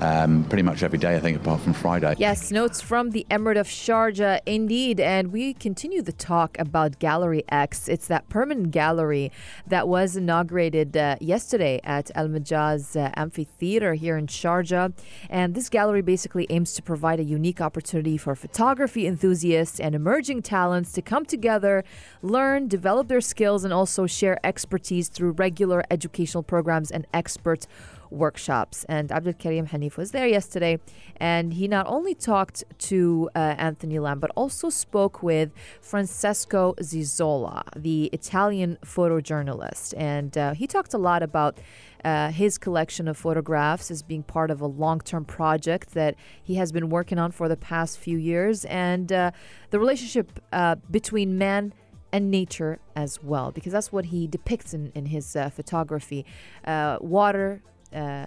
um, 0.00 0.44
pretty 0.44 0.62
much 0.62 0.82
every 0.82 0.98
day, 0.98 1.16
I 1.16 1.20
think, 1.20 1.38
apart 1.38 1.60
from 1.60 1.72
Friday. 1.72 2.14
Yes, 2.18 2.52
notes 2.52 2.80
from 2.80 3.10
the 3.10 3.26
Emirate 3.30 3.58
of 3.58 3.66
Sharjah, 3.66 4.40
indeed. 4.46 5.00
And 5.00 5.32
we 5.32 5.54
continue 5.54 6.02
the 6.02 6.12
talk 6.12 6.56
about 6.58 6.98
Gallery 6.98 7.44
X. 7.48 7.88
It's 7.88 8.06
that 8.08 8.28
permanent 8.28 8.70
gallery 8.70 9.32
that 9.66 9.88
was 9.88 10.16
inaugurated 10.16 10.96
uh, 10.96 11.16
yesterday 11.20 11.80
at 11.82 12.10
Al 12.14 12.28
Majaz 12.28 12.94
uh, 12.94 13.10
Amphitheater 13.16 13.94
here 13.94 14.18
in 14.18 14.26
Sharjah. 14.26 14.92
And 15.30 15.54
this 15.54 15.68
gallery 15.68 16.02
basically 16.02 16.46
aims 16.50 16.74
to 16.74 16.82
provide 16.82 17.18
a 17.18 17.24
unique 17.24 17.60
opportunity 17.60 17.85
for 18.16 18.34
photography 18.34 19.06
enthusiasts 19.06 19.78
and 19.78 19.94
emerging 19.94 20.42
talents 20.42 20.92
to 20.92 21.00
come 21.00 21.24
together, 21.24 21.84
learn, 22.20 22.66
develop 22.68 23.08
their 23.08 23.20
skills, 23.20 23.64
and 23.64 23.72
also 23.72 24.06
share 24.06 24.38
expertise 24.44 25.08
through 25.08 25.30
regular 25.32 25.84
educational 25.90 26.42
programs 26.42 26.90
and 26.90 27.06
expert 27.14 27.66
workshops. 28.10 28.84
And 28.88 29.10
Abdul 29.12 29.34
Karim 29.34 29.68
Hanif 29.68 29.96
was 29.96 30.10
there 30.12 30.26
yesterday, 30.26 30.78
and 31.16 31.54
he 31.54 31.68
not 31.68 31.86
only 31.86 32.14
talked 32.14 32.64
to 32.78 33.30
uh, 33.34 33.38
Anthony 33.58 33.98
Lamb, 33.98 34.20
but 34.20 34.30
also 34.36 34.70
spoke 34.70 35.22
with 35.22 35.52
Francesco 35.80 36.74
Zizola, 36.80 37.62
the 37.76 38.10
Italian 38.12 38.78
photojournalist. 38.84 39.94
And 39.96 40.36
uh, 40.36 40.54
he 40.54 40.66
talked 40.66 40.94
a 40.94 40.98
lot 40.98 41.22
about. 41.22 41.58
Uh, 42.04 42.30
his 42.30 42.56
collection 42.56 43.08
of 43.08 43.16
photographs 43.16 43.90
as 43.90 44.00
being 44.00 44.22
part 44.22 44.48
of 44.48 44.60
a 44.60 44.66
long 44.66 45.00
term 45.00 45.24
project 45.24 45.92
that 45.94 46.14
he 46.40 46.54
has 46.54 46.70
been 46.70 46.88
working 46.88 47.18
on 47.18 47.32
for 47.32 47.48
the 47.48 47.56
past 47.56 47.98
few 47.98 48.16
years, 48.16 48.64
and 48.66 49.10
uh, 49.10 49.32
the 49.70 49.80
relationship 49.80 50.38
uh, 50.52 50.76
between 50.88 51.36
man 51.36 51.72
and 52.12 52.30
nature 52.30 52.78
as 52.94 53.22
well, 53.22 53.50
because 53.50 53.72
that's 53.72 53.92
what 53.92 54.06
he 54.06 54.26
depicts 54.26 54.72
in, 54.72 54.92
in 54.94 55.06
his 55.06 55.34
uh, 55.36 55.50
photography 55.50 56.24
uh, 56.64 56.96
water, 57.00 57.62
uh, 57.92 58.26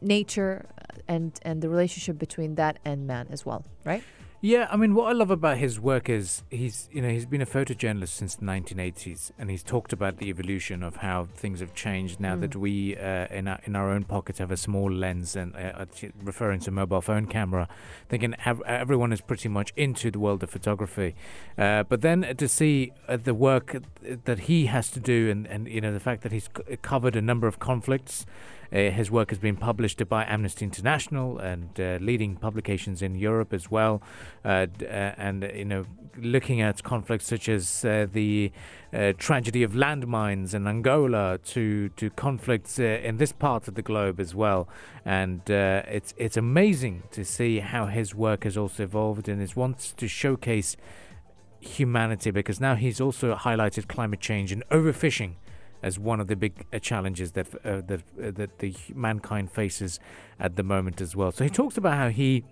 nature, 0.00 0.66
and, 1.06 1.38
and 1.42 1.62
the 1.62 1.68
relationship 1.68 2.18
between 2.18 2.54
that 2.56 2.78
and 2.84 3.06
man 3.06 3.26
as 3.30 3.44
well, 3.44 3.64
right? 3.84 4.02
Yeah, 4.40 4.68
I 4.70 4.76
mean, 4.76 4.94
what 4.94 5.08
I 5.08 5.12
love 5.14 5.32
about 5.32 5.58
his 5.58 5.80
work 5.80 6.08
is 6.08 6.44
he's, 6.48 6.88
you 6.92 7.02
know, 7.02 7.08
he's 7.08 7.26
been 7.26 7.42
a 7.42 7.46
photojournalist 7.46 8.10
since 8.10 8.36
the 8.36 8.44
1980s, 8.44 9.32
and 9.36 9.50
he's 9.50 9.64
talked 9.64 9.92
about 9.92 10.18
the 10.18 10.28
evolution 10.28 10.84
of 10.84 10.96
how 10.96 11.24
things 11.24 11.58
have 11.58 11.74
changed 11.74 12.20
now 12.20 12.36
that 12.36 12.54
we, 12.54 12.96
uh, 12.96 13.26
in 13.32 13.48
our 13.48 13.58
in 13.64 13.74
our 13.74 13.90
own 13.90 14.04
pockets, 14.04 14.38
have 14.38 14.52
a 14.52 14.56
small 14.56 14.88
lens, 14.92 15.34
and 15.34 15.56
uh, 15.56 15.86
referring 16.22 16.60
to 16.60 16.70
mobile 16.70 17.00
phone 17.00 17.26
camera, 17.26 17.66
thinking 18.08 18.36
ev- 18.44 18.62
everyone 18.64 19.12
is 19.12 19.20
pretty 19.20 19.48
much 19.48 19.72
into 19.74 20.08
the 20.08 20.20
world 20.20 20.40
of 20.44 20.50
photography, 20.50 21.16
uh, 21.58 21.82
but 21.82 22.02
then 22.02 22.36
to 22.36 22.46
see 22.46 22.92
uh, 23.08 23.16
the 23.16 23.34
work 23.34 23.82
that 24.24 24.38
he 24.40 24.66
has 24.66 24.88
to 24.92 25.00
do, 25.00 25.28
and 25.30 25.48
and 25.48 25.66
you 25.66 25.80
know 25.80 25.92
the 25.92 25.98
fact 25.98 26.22
that 26.22 26.30
he's 26.30 26.48
c- 26.56 26.76
covered 26.76 27.16
a 27.16 27.22
number 27.22 27.48
of 27.48 27.58
conflicts. 27.58 28.24
Uh, 28.72 28.90
his 28.90 29.10
work 29.10 29.30
has 29.30 29.38
been 29.38 29.56
published 29.56 30.06
by 30.08 30.24
Amnesty 30.24 30.64
International 30.64 31.38
and 31.38 31.68
uh, 31.80 31.98
leading 32.00 32.36
publications 32.36 33.02
in 33.02 33.14
Europe 33.14 33.52
as 33.52 33.70
well. 33.70 34.02
Uh, 34.44 34.66
uh, 34.82 34.84
and, 34.84 35.50
you 35.54 35.64
know, 35.64 35.84
looking 36.18 36.60
at 36.60 36.82
conflicts 36.82 37.26
such 37.26 37.48
as 37.48 37.84
uh, 37.84 38.06
the 38.12 38.52
uh, 38.92 39.12
tragedy 39.16 39.62
of 39.62 39.72
landmines 39.72 40.54
in 40.54 40.66
Angola 40.66 41.38
to, 41.44 41.88
to 41.90 42.10
conflicts 42.10 42.78
in 42.78 43.16
this 43.16 43.32
part 43.32 43.68
of 43.68 43.74
the 43.74 43.82
globe 43.82 44.20
as 44.20 44.34
well. 44.34 44.68
And 45.04 45.40
it's, 45.48 46.12
it's 46.16 46.36
amazing 46.36 47.04
to 47.12 47.24
see 47.24 47.60
how 47.60 47.86
his 47.86 48.14
work 48.14 48.44
has 48.44 48.56
also 48.56 48.82
evolved 48.82 49.28
and 49.28 49.40
is 49.40 49.56
wants 49.56 49.92
to 49.92 50.08
showcase 50.08 50.76
humanity 51.60 52.30
because 52.30 52.60
now 52.60 52.74
he's 52.74 53.00
also 53.00 53.34
highlighted 53.34 53.88
climate 53.88 54.20
change 54.20 54.52
and 54.52 54.62
overfishing 54.68 55.34
as 55.82 55.98
one 55.98 56.20
of 56.20 56.26
the 56.26 56.36
big 56.36 56.66
uh, 56.72 56.78
challenges 56.78 57.32
that 57.32 57.54
uh, 57.64 57.80
that 57.86 58.02
uh, 58.22 58.30
that 58.32 58.58
the 58.58 58.74
mankind 58.94 59.50
faces 59.50 60.00
at 60.38 60.56
the 60.56 60.62
moment 60.62 61.00
as 61.00 61.14
well. 61.14 61.32
So 61.32 61.44
he 61.44 61.50
talks 61.50 61.76
about 61.76 61.94
how 61.94 62.08
he 62.08 62.44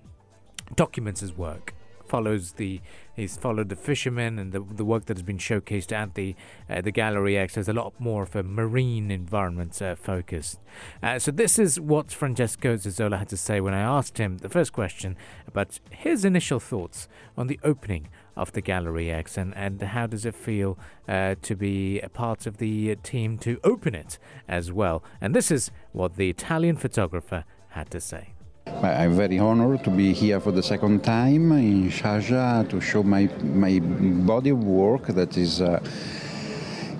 documents 0.74 1.20
his 1.20 1.36
work, 1.36 1.74
follows 2.06 2.52
the 2.52 2.80
he's 3.14 3.36
followed 3.36 3.68
the 3.68 3.76
fishermen 3.76 4.38
and 4.38 4.52
the 4.52 4.60
the 4.60 4.84
work 4.84 5.06
that 5.06 5.16
has 5.16 5.22
been 5.22 5.38
showcased 5.38 5.92
at 5.92 6.14
the 6.14 6.34
uh, 6.70 6.80
the 6.80 6.92
Gallery 6.92 7.36
X. 7.36 7.54
There's 7.54 7.68
a 7.68 7.72
lot 7.72 7.94
more 7.98 8.22
of 8.22 8.36
a 8.36 8.42
marine 8.42 9.10
environment 9.10 9.80
uh, 9.82 9.94
focus. 9.94 10.58
Uh, 11.02 11.18
so 11.18 11.30
this 11.30 11.58
is 11.58 11.80
what 11.80 12.12
Francesco 12.12 12.76
Zizola 12.76 13.18
had 13.18 13.28
to 13.30 13.36
say 13.36 13.60
when 13.60 13.74
I 13.74 13.80
asked 13.80 14.18
him 14.18 14.38
the 14.38 14.48
first 14.48 14.72
question 14.72 15.16
about 15.46 15.78
his 15.90 16.24
initial 16.24 16.60
thoughts 16.60 17.08
on 17.36 17.46
the 17.46 17.60
opening 17.62 18.08
of 18.36 18.52
the 18.52 18.60
Gallery 18.60 19.10
X 19.10 19.36
and, 19.36 19.54
and 19.56 19.80
how 19.80 20.06
does 20.06 20.24
it 20.24 20.34
feel 20.34 20.78
uh, 21.08 21.34
to 21.42 21.56
be 21.56 22.00
a 22.00 22.08
part 22.08 22.46
of 22.46 22.58
the 22.58 22.96
team 22.96 23.38
to 23.38 23.58
open 23.64 23.94
it 23.94 24.18
as 24.48 24.72
well. 24.72 25.02
And 25.20 25.34
this 25.34 25.50
is 25.50 25.70
what 25.92 26.16
the 26.16 26.28
Italian 26.30 26.76
photographer 26.76 27.44
had 27.70 27.90
to 27.90 28.00
say. 28.00 28.34
I'm 28.66 29.16
very 29.16 29.38
honored 29.38 29.84
to 29.84 29.90
be 29.90 30.12
here 30.12 30.40
for 30.40 30.50
the 30.50 30.62
second 30.62 31.04
time 31.04 31.52
in 31.52 31.88
Sharjah 31.88 32.68
to 32.68 32.80
show 32.80 33.02
my 33.02 33.28
my 33.42 33.78
body 33.78 34.50
of 34.50 34.64
work 34.64 35.06
that 35.06 35.36
is 35.36 35.60
uh, 35.60 35.80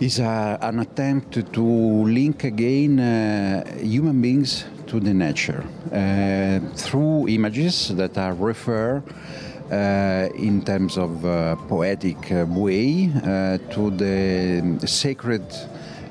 is 0.01 0.21
uh, 0.21 0.59
an 0.61 0.79
attempt 0.79 1.53
to 1.53 1.65
link 2.05 2.45
again 2.45 3.01
uh, 3.01 3.65
human 3.79 4.23
beings 4.23 4.65
to 4.87 5.01
the 5.01 5.13
nature 5.13 5.65
uh, 5.93 6.61
through 6.77 7.29
images 7.29 7.89
that 7.97 8.17
are 8.17 8.35
refer 8.35 9.03
uh, 9.71 10.29
in 10.35 10.63
terms 10.65 10.97
of 10.97 11.25
uh, 11.25 11.57
poetic 11.69 12.33
uh, 12.33 12.45
way 12.49 13.11
uh, 13.15 13.59
to 13.73 13.91
the 13.91 14.87
sacred 14.87 15.45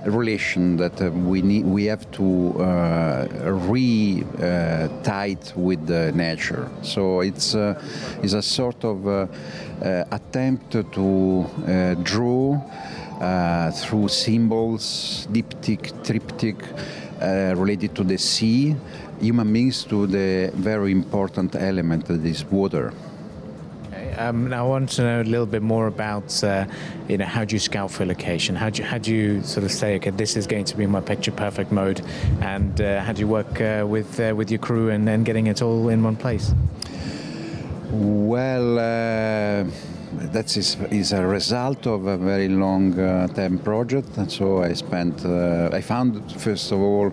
relation 0.06 0.78
that 0.78 1.02
uh, 1.02 1.10
we 1.10 1.42
need 1.42 1.66
we 1.66 1.86
have 1.86 2.10
to 2.12 2.54
re 3.70 4.24
tight 5.04 5.52
with 5.56 5.90
nature 6.14 6.70
so 6.84 7.22
it's 7.22 7.56
it's 8.22 8.34
a 8.34 8.42
sort 8.42 8.84
of 8.86 9.30
attempt 10.12 10.72
to 10.72 11.96
draw 12.04 12.62
uh, 13.22 13.72
through 13.72 14.10
symbols 14.10 15.28
diptych 15.32 16.04
triptych 16.04 16.62
uh, 17.22 17.54
related 17.56 17.96
to 17.96 18.04
the 18.04 18.18
sea, 18.18 18.76
human 19.22 19.54
beings 19.54 19.86
to 19.86 20.06
the 20.06 20.52
very 20.54 20.92
important 20.92 21.56
element 21.56 22.06
that 22.08 22.26
is 22.26 22.44
water. 22.44 22.92
Um, 24.18 24.50
now 24.50 24.66
I 24.66 24.70
want 24.70 24.90
to 24.92 25.04
know 25.04 25.22
a 25.22 25.24
little 25.24 25.46
bit 25.46 25.62
more 25.62 25.88
about, 25.88 26.44
uh, 26.44 26.66
you 27.08 27.18
know, 27.18 27.26
how 27.26 27.44
do 27.46 27.56
you 27.56 27.60
scout 27.60 27.92
for 27.92 28.06
location? 28.06 28.56
How 28.56 28.70
do 28.70 28.82
you, 28.82 28.88
how 28.88 28.98
do 28.98 29.14
you 29.14 29.44
sort 29.44 29.64
of 29.66 29.72
say, 29.72 29.96
okay, 29.96 30.12
this 30.12 30.36
is 30.36 30.48
going 30.48 30.66
to 30.66 30.78
be 30.78 30.86
my 30.86 31.02
picture 31.02 31.32
perfect 31.32 31.72
mode, 31.72 32.02
and 32.42 32.80
uh, 32.80 33.02
how 33.02 33.14
do 33.14 33.20
you 33.20 33.28
work 33.28 33.60
uh, 33.62 33.86
with 33.88 34.20
uh, 34.20 34.34
with 34.36 34.50
your 34.52 34.60
crew 34.60 34.90
and 34.90 35.08
then 35.08 35.24
getting 35.24 35.48
it 35.48 35.62
all 35.62 35.90
in 35.90 36.04
one 36.04 36.16
place? 36.16 36.54
Well, 37.92 38.80
uh, 38.80 39.70
that 40.32 40.56
is, 40.58 40.78
is 40.92 41.14
a 41.14 41.26
result 41.26 41.88
of 41.88 42.08
a 42.08 42.18
very 42.18 42.48
long 42.48 43.00
uh, 43.00 43.28
project. 43.64 44.18
And 44.18 44.32
so 44.32 44.64
I 44.64 44.74
spent, 44.74 45.26
uh, 45.26 45.70
I 45.72 45.82
found 45.82 46.32
first 46.42 46.72
of 46.72 46.80
all 46.80 47.12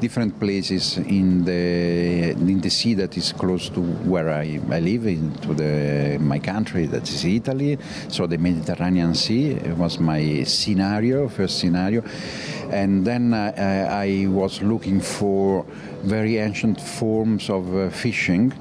different 0.00 0.38
places 0.40 0.98
in 0.98 1.44
the 1.44 2.30
in 2.30 2.60
the 2.60 2.70
sea 2.70 2.94
that 2.94 3.16
is 3.16 3.32
close 3.32 3.68
to 3.70 3.80
where 3.80 4.30
I, 4.30 4.60
I 4.70 4.80
live, 4.80 5.06
in 5.06 5.32
to 5.42 5.54
the 5.54 6.18
my 6.20 6.38
country 6.38 6.86
that 6.86 7.08
is 7.08 7.24
Italy. 7.24 7.78
So 8.08 8.26
the 8.26 8.38
Mediterranean 8.38 9.14
Sea 9.14 9.54
was 9.76 9.98
my 9.98 10.44
scenario, 10.44 11.28
first 11.28 11.58
scenario, 11.58 12.02
and 12.70 13.04
then 13.04 13.32
uh, 13.32 13.88
I 13.90 14.26
was 14.28 14.62
looking 14.62 15.00
for 15.00 15.64
very 16.02 16.38
ancient 16.38 16.80
forms 16.80 17.48
of 17.48 17.74
uh, 17.74 17.90
fishing. 17.90 18.52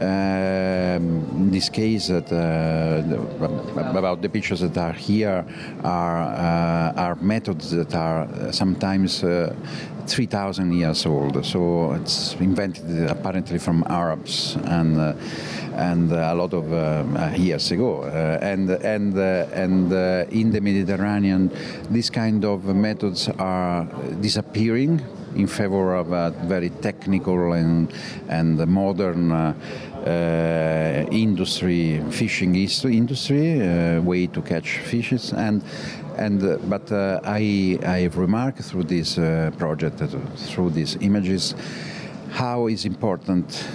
Um, 0.00 1.26
in 1.36 1.50
this 1.50 1.68
case, 1.68 2.08
that 2.08 2.32
uh, 2.32 3.98
about 3.98 4.22
the 4.22 4.30
pictures 4.30 4.60
that 4.60 4.78
are 4.78 4.94
here 4.94 5.44
are 5.84 6.22
uh, 6.22 7.02
are 7.02 7.14
methods 7.16 7.70
that 7.72 7.94
are 7.94 8.22
uh, 8.22 8.50
sometimes 8.50 9.22
uh, 9.22 9.54
3,000 10.06 10.72
years 10.72 11.04
old. 11.04 11.44
So 11.44 11.92
it's 11.92 12.34
invented 12.40 13.10
apparently 13.10 13.58
from 13.58 13.84
Arabs 13.88 14.56
and. 14.64 14.98
Uh, 14.98 15.14
and 15.72 16.12
a 16.12 16.34
lot 16.34 16.52
of 16.52 16.70
uh, 16.72 17.30
years 17.36 17.70
ago, 17.70 18.02
and 18.42 18.68
and 18.70 19.16
and 19.16 19.92
in 20.30 20.50
the 20.50 20.60
Mediterranean, 20.60 21.50
these 21.88 22.10
kind 22.10 22.44
of 22.44 22.64
methods 22.64 23.28
are 23.38 23.86
disappearing 24.20 25.00
in 25.36 25.46
favor 25.46 25.94
of 25.94 26.12
a 26.12 26.34
very 26.44 26.70
technical 26.70 27.52
and 27.52 27.92
and 28.28 28.58
modern 28.66 29.54
uh, 30.06 31.06
industry, 31.10 32.02
fishing 32.10 32.54
is- 32.54 32.84
industry, 32.84 33.60
uh, 33.60 34.00
way 34.02 34.26
to 34.26 34.42
catch 34.42 34.78
fishes, 34.78 35.32
and 35.32 35.62
and 36.16 36.42
uh, 36.42 36.58
but 36.68 36.90
uh, 36.92 37.20
I 37.24 37.78
I 37.84 38.00
have 38.02 38.16
remarked 38.16 38.62
through 38.62 38.84
this 38.84 39.18
uh, 39.18 39.50
project, 39.58 40.00
uh, 40.02 40.08
through 40.36 40.70
these 40.70 40.96
images, 41.00 41.54
how 42.30 42.68
is 42.68 42.84
important. 42.84 43.68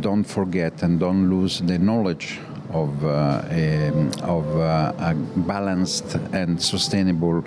Don't 0.00 0.24
forget 0.24 0.82
and 0.82 1.00
don't 1.00 1.30
lose 1.30 1.60
the 1.60 1.78
knowledge 1.78 2.38
of 2.72 3.04
uh, 3.04 3.42
um, 3.50 4.10
of 4.22 4.44
uh, 4.60 4.92
a 4.98 5.14
balanced 5.14 6.14
and 6.32 6.60
sustainable. 6.60 7.42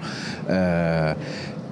Uh, 0.50 1.14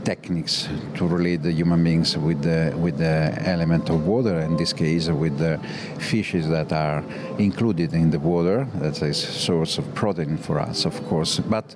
techniques 0.03 0.68
to 0.96 1.08
relate 1.08 1.44
the 1.44 1.51
human 1.51 1.84
beings 1.84 2.18
with 2.18 2.41
the 2.41 2.74
with 2.77 2.98
the 2.98 3.34
element 3.46 3.89
of 3.89 4.06
water 4.06 4.39
in 4.39 4.56
this 4.58 4.74
case 4.74 5.08
with 5.10 5.38
the 5.38 5.60
fishes 5.98 6.48
that 6.50 6.72
are 6.72 7.03
included 7.38 7.94
in 7.94 8.10
the 8.10 8.20
water. 8.20 8.68
That's 8.75 9.01
a 9.01 9.13
source 9.13 9.77
of 9.77 9.94
protein 9.94 10.38
for 10.38 10.60
us 10.60 10.86
of 10.86 10.96
course. 11.08 11.39
But 11.39 11.75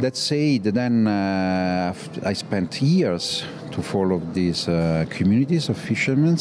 let's 0.00 0.18
say 0.18 0.58
that 0.58 0.74
then 0.74 1.06
uh, 1.06 1.94
I 2.24 2.32
spent 2.32 2.82
years 2.82 3.44
to 3.72 3.82
follow 3.82 4.20
these 4.32 4.68
uh, 4.68 5.06
communities 5.10 5.68
of 5.68 5.76
fishermen 5.76 6.38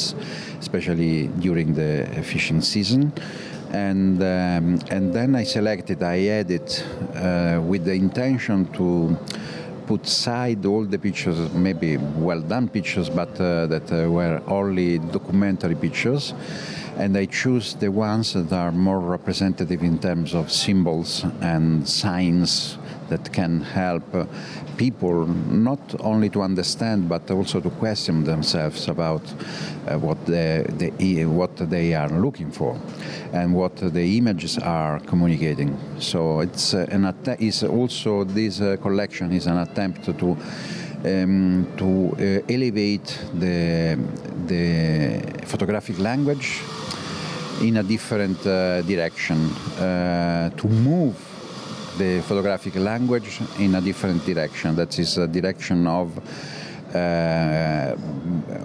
especially 0.59 1.27
during 1.39 1.73
the 1.73 2.07
fishing 2.23 2.61
season. 2.61 3.11
And 3.71 4.21
um, 4.21 4.79
and 4.91 5.13
then 5.13 5.35
I 5.35 5.43
selected 5.45 6.03
I 6.03 6.27
added 6.27 6.67
uh, 7.15 7.59
with 7.61 7.85
the 7.85 7.93
intention 7.93 8.67
to 8.73 9.17
put 9.85 10.05
aside 10.05 10.65
all 10.65 10.85
the 10.85 10.97
pictures, 10.97 11.37
maybe 11.53 11.97
well 11.97 12.41
done 12.41 12.69
pictures, 12.69 13.09
but 13.09 13.39
uh, 13.39 13.67
that 13.67 13.91
uh, 13.91 14.09
were 14.09 14.41
only 14.47 14.99
documentary 14.99 15.75
pictures. 15.75 16.33
And 16.97 17.17
I 17.17 17.25
choose 17.25 17.73
the 17.73 17.89
ones 17.89 18.33
that 18.33 18.51
are 18.53 18.71
more 18.71 18.99
representative 18.99 19.81
in 19.81 19.97
terms 19.99 20.35
of 20.35 20.51
symbols 20.51 21.23
and 21.41 21.87
signs 21.87 22.77
that 23.13 23.31
can 23.31 23.61
help 23.61 24.03
uh, 24.15 24.25
people 24.77 25.25
not 25.67 25.79
only 25.99 26.29
to 26.29 26.41
understand 26.41 27.07
but 27.07 27.29
also 27.31 27.59
to 27.61 27.69
question 27.69 28.23
themselves 28.23 28.87
about 28.87 29.21
uh, 29.31 29.97
what 29.99 30.25
the, 30.25 30.65
the, 30.77 31.25
what 31.25 31.55
they 31.69 31.93
are 31.93 32.09
looking 32.09 32.51
for 32.51 32.75
and 33.33 33.53
what 33.53 33.75
the 33.77 34.17
images 34.17 34.57
are 34.57 34.99
communicating. 35.01 35.77
So 35.99 36.41
it's 36.41 36.73
uh, 36.73 36.87
an 36.89 37.05
att- 37.05 37.39
is 37.39 37.63
also 37.63 38.23
this 38.23 38.59
collection 38.81 39.31
is 39.31 39.47
an 39.47 39.57
attempt 39.57 40.05
to 40.05 40.37
um, 41.05 41.67
to 41.77 42.15
uh, 42.17 42.53
elevate 42.53 43.19
the 43.39 43.97
the 44.47 45.45
photographic 45.45 45.99
language 45.99 46.61
in 47.61 47.77
a 47.77 47.83
different 47.83 48.39
uh, 48.47 48.81
direction 48.81 49.37
uh, 49.79 50.49
to 50.55 50.67
move 50.67 51.32
the 51.97 52.21
photographic 52.21 52.75
language 52.75 53.39
in 53.59 53.75
a 53.75 53.81
different 53.81 54.25
direction. 54.25 54.75
That 54.75 54.97
is 54.99 55.17
a 55.17 55.27
direction 55.27 55.87
of 55.87 56.19
uh, 56.95 57.95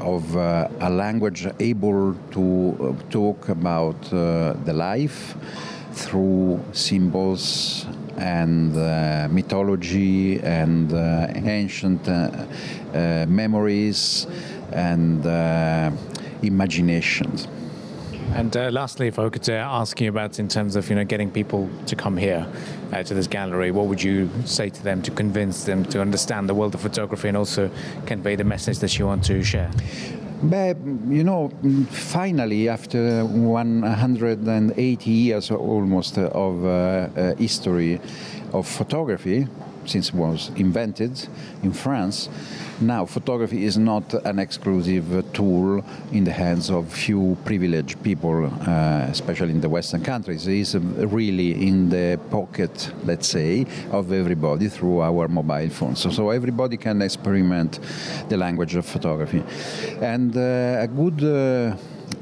of 0.01 0.37
uh, 0.37 0.69
a 0.81 0.91
language 0.91 1.49
able 1.61 2.15
to 2.31 2.77
uh, 2.79 3.11
talk 3.11 3.49
about 3.49 4.13
uh, 4.13 4.53
the 4.65 4.73
life 4.75 5.35
through 5.93 6.61
symbols 6.73 7.87
and 8.19 8.77
uh, 8.77 9.29
mythology 9.31 10.41
and 10.41 10.93
uh, 10.93 11.27
ancient 11.35 12.07
memories 13.29 14.27
and 14.73 15.25
imaginations. 16.43 17.49
And 18.35 18.55
lastly, 18.55 19.07
if 19.07 19.19
I 19.19 19.31
could 19.31 19.49
ask 19.49 19.99
you 20.01 20.11
about 20.11 20.39
in 20.39 20.49
terms 20.49 20.77
of 20.77 20.91
you 20.91 20.97
know 20.97 21.05
getting 21.05 21.31
people 21.31 21.71
to 21.87 21.97
come 21.97 22.19
here 22.19 22.47
uh, 22.93 23.03
to 23.03 23.15
this 23.15 23.27
gallery, 23.27 23.71
what 23.71 23.87
would 23.87 24.03
you 24.03 24.31
say 24.45 24.69
to 24.69 24.83
them 24.83 25.03
to 25.03 25.11
convince 25.11 25.65
them 25.65 25.85
to 25.87 26.01
understand 26.01 26.49
the 26.49 26.55
world 26.55 26.75
of 26.75 26.81
photography 26.81 27.29
and 27.29 27.37
also 27.37 27.71
convey 28.07 28.37
the 28.37 28.45
message 28.45 28.79
that 28.79 28.99
you 28.99 29.07
want 29.07 29.25
to 29.25 29.43
share? 29.43 29.71
But, 30.43 30.77
you 31.09 31.25
know, 31.25 31.51
finally, 31.91 32.69
after 32.69 33.25
180 33.25 35.11
years 35.11 35.51
almost 35.51 36.17
of 36.17 36.65
uh, 36.65 36.69
uh, 36.69 37.35
history 37.35 38.01
of 38.53 38.69
photography, 38.69 39.49
since 39.89 40.09
it 40.09 40.15
was 40.15 40.51
invented 40.57 41.29
in 41.63 41.73
France, 41.73 42.29
now 42.81 43.05
photography 43.07 43.65
is 43.65 43.77
not 43.77 44.15
an 44.25 44.39
exclusive 44.39 45.25
tool 45.33 45.85
in 46.13 46.25
the 46.25 46.33
hands 46.33 46.71
of 46.71 46.93
few 46.93 47.37
privileged 47.45 48.03
people, 48.03 48.47
uh, 48.47 49.07
especially 49.09 49.51
in 49.51 49.61
the 49.61 49.69
Western 49.69 50.03
countries. 50.03 50.47
It 50.47 50.59
is 50.59 50.77
really 50.77 51.67
in 51.67 51.89
the 51.89 52.21
pocket, 52.31 52.93
let's 53.05 53.29
say, 53.29 53.67
of 53.91 54.13
everybody 54.13 54.69
through 54.69 55.01
our 55.01 55.27
mobile 55.29 55.71
phones. 55.71 56.01
So, 56.01 56.11
so 56.11 56.31
everybody 56.31 56.77
can 56.77 57.03
experiment 57.03 57.81
the 58.29 58.37
language 58.37 58.75
of 58.77 58.87
photography. 58.87 59.43
And 60.01 60.37
uh, 60.37 60.87
a 60.87 60.89
good 60.89 61.25
uh, 61.25 61.77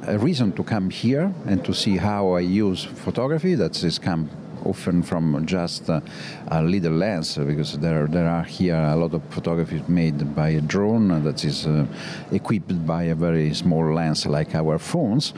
a 0.07 0.19
reason 0.19 0.53
to 0.53 0.63
come 0.63 0.91
here 0.91 1.33
and 1.47 1.65
to 1.65 1.75
see 1.75 1.97
how 1.97 2.31
I 2.31 2.41
use 2.41 2.85
photography, 2.85 3.55
that 3.57 3.83
is 3.83 3.99
come 3.99 4.31
often 4.69 5.03
from 5.03 5.47
just 5.47 5.89
uh, 5.89 6.01
a 6.49 6.63
little 6.63 6.93
lens 6.93 7.39
because 7.39 7.79
there 7.79 8.07
there 8.07 8.29
are 8.29 8.45
here 8.45 8.77
a 8.77 8.97
lot 8.97 9.15
of 9.15 9.23
photography 9.31 9.83
made 9.89 10.35
by 10.35 10.51
a 10.51 10.61
drone 10.61 11.23
that 11.25 11.45
is 11.45 11.67
uh, 11.67 11.87
equipped 12.33 12.87
by 12.87 13.05
a 13.05 13.15
very 13.15 13.55
small 13.55 13.95
lens 13.95 14.27
like 14.27 14.55
our 14.55 14.79
phones 14.79 15.33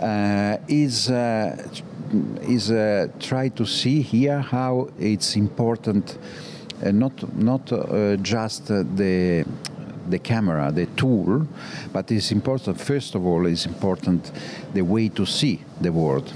uh, 0.00 0.56
is 0.68 1.10
uh, 1.10 1.56
is 2.42 2.70
uh, 2.70 3.08
try 3.18 3.48
to 3.48 3.64
see 3.66 4.02
here 4.02 4.40
how 4.40 4.88
it's 4.98 5.36
important 5.36 6.18
uh, 6.84 6.90
not 6.90 7.36
not 7.36 7.72
uh, 7.72 8.16
just 8.16 8.70
uh, 8.70 8.82
the 8.94 9.44
the 10.10 10.18
camera, 10.18 10.70
the 10.70 10.86
tool, 10.96 11.46
but 11.92 12.10
it's 12.10 12.30
important. 12.30 12.80
First 12.80 13.14
of 13.14 13.24
all, 13.24 13.46
it's 13.46 13.66
important 13.66 14.30
the 14.74 14.82
way 14.82 15.08
to 15.08 15.24
see 15.24 15.60
the 15.80 15.92
world, 15.92 16.32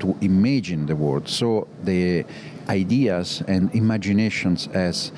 to 0.00 0.16
imagine 0.20 0.86
the 0.86 0.96
world. 0.96 1.28
So 1.28 1.68
the 1.82 2.24
ideas 2.68 3.42
and 3.46 3.74
imaginations 3.74 4.68
as 4.68 5.12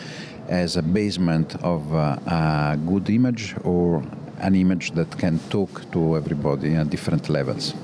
as 0.49 0.77
a 0.77 0.83
basement 0.83 1.57
of 1.63 1.93
uh, 1.93 2.19
a 2.27 2.79
good 2.87 3.11
image 3.11 3.55
or 3.65 4.03
an 4.39 4.55
image 4.55 4.93
that 4.93 5.19
can 5.19 5.39
talk 5.51 5.91
to 5.91 6.17
everybody 6.17 6.75
at 6.75 6.89
different 6.89 7.29
levels. 7.29 7.75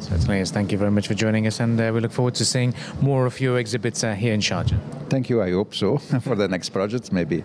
Certainly 0.00 0.40
is. 0.40 0.50
Thank 0.52 0.70
you 0.70 0.78
very 0.78 0.90
much 0.90 1.08
for 1.08 1.14
joining 1.14 1.46
us, 1.46 1.58
and 1.58 1.80
uh, 1.80 1.90
we 1.92 2.00
look 2.00 2.12
forward 2.12 2.34
to 2.36 2.44
seeing 2.44 2.74
more 3.00 3.26
of 3.26 3.40
your 3.40 3.58
exhibits 3.58 4.04
uh, 4.04 4.14
here 4.14 4.34
in 4.34 4.40
Sharjah. 4.40 4.78
Thank 5.08 5.28
you. 5.30 5.42
I 5.42 5.50
hope 5.50 5.74
so 5.74 5.98
for 6.20 6.36
the 6.36 6.48
next 6.48 6.70
projects, 6.70 7.10
maybe. 7.10 7.44